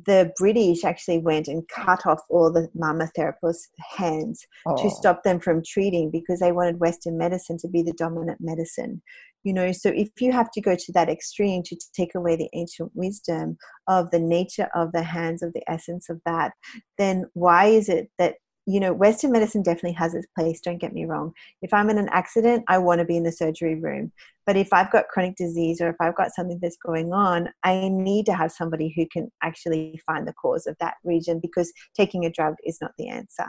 the 0.04 0.32
British 0.38 0.84
actually 0.84 1.20
went 1.20 1.48
and 1.48 1.68
cut 1.70 2.06
off 2.06 2.20
all 2.30 2.52
the 2.52 2.68
marma 2.78 3.10
therapists' 3.18 3.68
hands 3.96 4.46
to 4.78 4.88
Oh, 4.88 4.90
stop 4.90 5.24
them 5.24 5.40
from 5.40 5.64
treating 5.66 6.12
because 6.12 6.40
they 6.40 6.52
wanted 6.52 6.80
Western 6.80 7.18
medicine 7.18 7.58
to 7.60 7.70
be 7.70 7.82
the 7.82 7.94
dominant 7.94 8.40
medicine. 8.42 9.02
You 9.44 9.54
know, 9.54 9.72
so 9.72 9.90
if 9.90 10.10
you 10.20 10.32
have 10.32 10.50
to 10.52 10.62
go 10.62 10.76
to 10.76 10.92
that 10.94 11.10
extreme 11.10 11.62
to 11.64 11.78
take 11.96 12.16
away 12.16 12.36
the 12.36 12.50
ancient 12.54 12.92
wisdom 12.96 13.58
of 13.88 14.12
the 14.12 14.20
nature 14.20 14.70
of 14.76 14.92
the 14.92 15.04
hands, 15.04 15.44
of 15.44 15.54
the 15.54 15.64
essence 15.70 16.10
of 16.10 16.20
that, 16.26 16.54
then 16.98 17.26
why 17.34 17.66
is 17.68 17.88
it 17.88 18.10
that 18.18 18.36
you 18.65 18.80
know 18.80 18.93
western 18.93 19.32
medicine 19.32 19.62
definitely 19.62 19.93
has 19.93 20.13
its 20.13 20.28
place 20.38 20.60
don't 20.62 20.80
get 20.80 20.93
me 20.93 21.06
wrong. 21.06 21.32
If 21.62 21.73
i'm 21.73 21.89
in 21.89 21.97
an 21.97 22.10
accident 22.12 22.63
i 22.67 22.78
want 22.78 22.99
to 22.99 23.06
be 23.06 23.17
in 23.17 23.23
the 23.23 23.32
surgery 23.32 23.75
room. 23.75 24.12
But 24.45 24.58
if 24.58 24.71
i've 24.73 24.91
got 24.91 25.08
chronic 25.08 25.36
disease 25.36 25.82
or 25.82 25.89
if 25.89 25.95
i've 25.99 26.15
got 26.15 26.34
something 26.36 26.60
that's 26.62 26.78
going 26.78 27.13
on 27.13 27.49
i 27.63 27.89
need 27.89 28.25
to 28.28 28.34
have 28.34 28.51
somebody 28.51 28.93
who 28.95 29.08
can 29.12 29.32
actually 29.43 29.99
find 30.06 30.28
the 30.28 30.34
cause 30.34 30.67
of 30.67 30.75
that 30.80 30.95
region 31.04 31.39
because 31.41 31.71
taking 31.95 32.25
a 32.25 32.32
drug 32.32 32.56
is 32.63 32.78
not 32.82 32.91
the 32.97 33.08
answer 33.08 33.45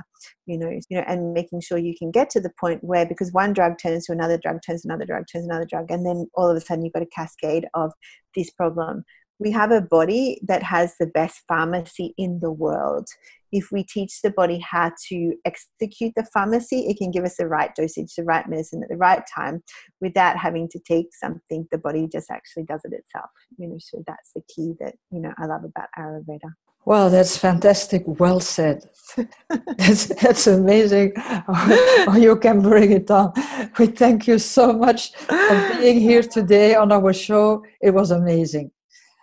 you 0.47 0.59
know 0.59 0.71
you 0.71 0.97
know 0.97 1.05
and 1.07 1.33
making 1.33 1.61
sure 1.61 1.79
you 1.79 1.95
can 1.99 2.11
get 2.11 2.31
to 2.31 2.41
the 2.41 2.53
point 2.59 2.83
where 2.83 3.07
because 3.07 3.33
one 3.33 3.53
drug 3.53 3.75
turns 3.81 4.07
to 4.07 4.13
another 4.13 4.39
drug 4.39 4.59
turns 4.67 4.83
to 4.83 4.89
another 4.89 5.07
drug 5.07 5.25
turns 5.31 5.47
to 5.47 5.51
another 5.51 5.67
drug 5.69 5.91
and 5.91 6.07
then 6.07 6.27
all 6.35 6.49
of 6.51 6.57
a 6.57 6.61
sudden 6.61 6.85
you've 6.85 6.95
got 6.95 7.03
a 7.03 7.07
cascade 7.15 7.67
of 7.75 7.93
this 8.35 8.51
problem 8.51 9.05
we 9.39 9.51
have 9.51 9.71
a 9.71 9.81
body 9.81 10.41
that 10.47 10.63
has 10.63 10.95
the 10.99 11.07
best 11.07 11.43
pharmacy 11.49 12.15
in 12.17 12.41
the 12.41 12.51
world. 12.51 13.07
If 13.53 13.71
we 13.71 13.85
teach 13.85 14.21
the 14.23 14.31
body 14.31 14.59
how 14.59 14.93
to 15.09 15.35
execute 15.45 16.13
the 16.17 16.27
pharmacy, 16.33 16.87
it 16.89 16.99
can 16.99 17.11
give 17.11 17.25
us 17.25 17.37
the 17.37 17.47
right 17.47 17.75
dosage, 17.75 18.15
the 18.17 18.25
right 18.25 18.49
medicine 18.49 18.83
at 18.83 18.89
the 18.89 18.97
right 18.97 19.23
time 19.35 19.63
without 20.01 20.37
having 20.37 20.69
to 20.71 20.81
take 20.81 21.09
something. 21.15 21.67
The 21.71 21.79
body 21.79 22.09
just 22.11 22.31
actually 22.31 22.65
does 22.65 22.81
it 22.85 22.93
itself. 22.93 23.31
You 23.59 23.69
know, 23.69 23.77
so 23.79 24.03
that's 24.07 24.33
the 24.35 24.43
key 24.55 24.75
that, 24.81 24.95
you 25.11 25.21
know, 25.21 25.33
I 25.39 25.47
love 25.47 25.65
about 25.65 25.89
Ayurveda. 25.99 26.53
Well, 26.87 27.11
that's 27.11 27.37
fantastic. 27.37 28.05
Well 28.07 28.39
said. 28.39 28.89
that's 29.77 30.07
that's 30.07 30.47
amazing 30.47 31.15
how 31.17 31.45
oh, 31.49 32.17
you 32.17 32.37
can 32.37 32.61
bring 32.61 32.93
it 32.93 33.11
on. 33.11 33.33
We 33.77 33.89
thank 33.89 34.29
you 34.29 34.39
so 34.39 34.73
much 34.73 35.13
for 35.17 35.77
being 35.79 35.99
here 35.99 36.23
today 36.23 36.77
on 36.77 36.93
our 36.93 37.13
show. 37.13 37.65
It 37.81 37.91
was 37.91 38.13
amazing. 38.13 38.71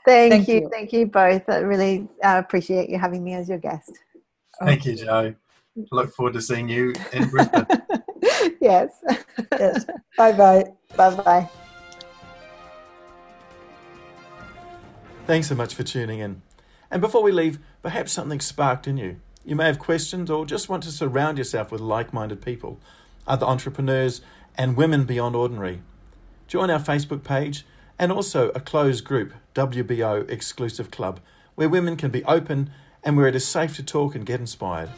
Thank, 0.05 0.31
Thank 0.31 0.47
you. 0.47 0.55
you. 0.55 0.69
Thank 0.69 0.91
you 0.91 1.05
both. 1.05 1.47
I 1.47 1.59
really 1.59 2.07
uh, 2.23 2.41
appreciate 2.43 2.89
you 2.89 2.99
having 2.99 3.23
me 3.23 3.33
as 3.35 3.47
your 3.47 3.57
guest. 3.57 3.91
thank 4.61 4.85
you, 4.85 4.95
Jo. 4.95 5.33
Look 5.91 6.13
forward 6.13 6.33
to 6.33 6.41
seeing 6.41 6.67
you 6.67 6.93
in 7.13 7.29
Brisbane. 7.29 7.65
yes. 8.61 8.91
Yes. 9.57 9.85
Bye 10.17 10.33
bye. 10.33 10.65
bye 10.95 11.15
bye. 11.15 11.49
Thanks 15.25 15.47
so 15.47 15.55
much 15.55 15.73
for 15.73 15.83
tuning 15.83 16.19
in. 16.19 16.41
And 16.91 17.01
before 17.01 17.23
we 17.23 17.31
leave, 17.31 17.59
perhaps 17.81 18.11
something 18.11 18.39
sparked 18.41 18.87
in 18.87 18.97
you. 18.97 19.19
You 19.45 19.55
may 19.55 19.65
have 19.65 19.79
questions 19.79 20.29
or 20.29 20.45
just 20.45 20.69
want 20.69 20.83
to 20.83 20.91
surround 20.91 21.37
yourself 21.37 21.71
with 21.71 21.81
like 21.81 22.13
minded 22.13 22.41
people, 22.41 22.79
other 23.25 23.45
entrepreneurs, 23.45 24.21
and 24.55 24.77
women 24.77 25.05
beyond 25.05 25.35
ordinary. 25.35 25.81
Join 26.47 26.69
our 26.69 26.79
Facebook 26.79 27.23
page 27.23 27.65
and 28.03 28.11
also 28.11 28.49
a 28.49 28.59
closed 28.59 29.05
group, 29.05 29.33
WBO 29.55 30.29
Exclusive 30.29 30.91
Club, 30.91 31.21
where 31.55 31.69
women 31.69 31.95
can 31.95 32.11
be 32.11 32.21
open 32.25 32.69
and 33.01 33.15
where 33.15 33.27
it 33.27 33.35
is 33.35 33.47
safe 33.47 33.77
to 33.77 33.81
talk 33.81 34.13
and 34.13 34.25
get 34.25 34.41
inspired. 34.41 34.89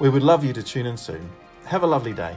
We 0.00 0.08
would 0.08 0.24
love 0.24 0.44
you 0.44 0.52
to 0.54 0.62
tune 0.64 0.86
in 0.86 0.96
soon. 0.96 1.30
Have 1.66 1.84
a 1.84 1.86
lovely 1.86 2.12
day. 2.12 2.34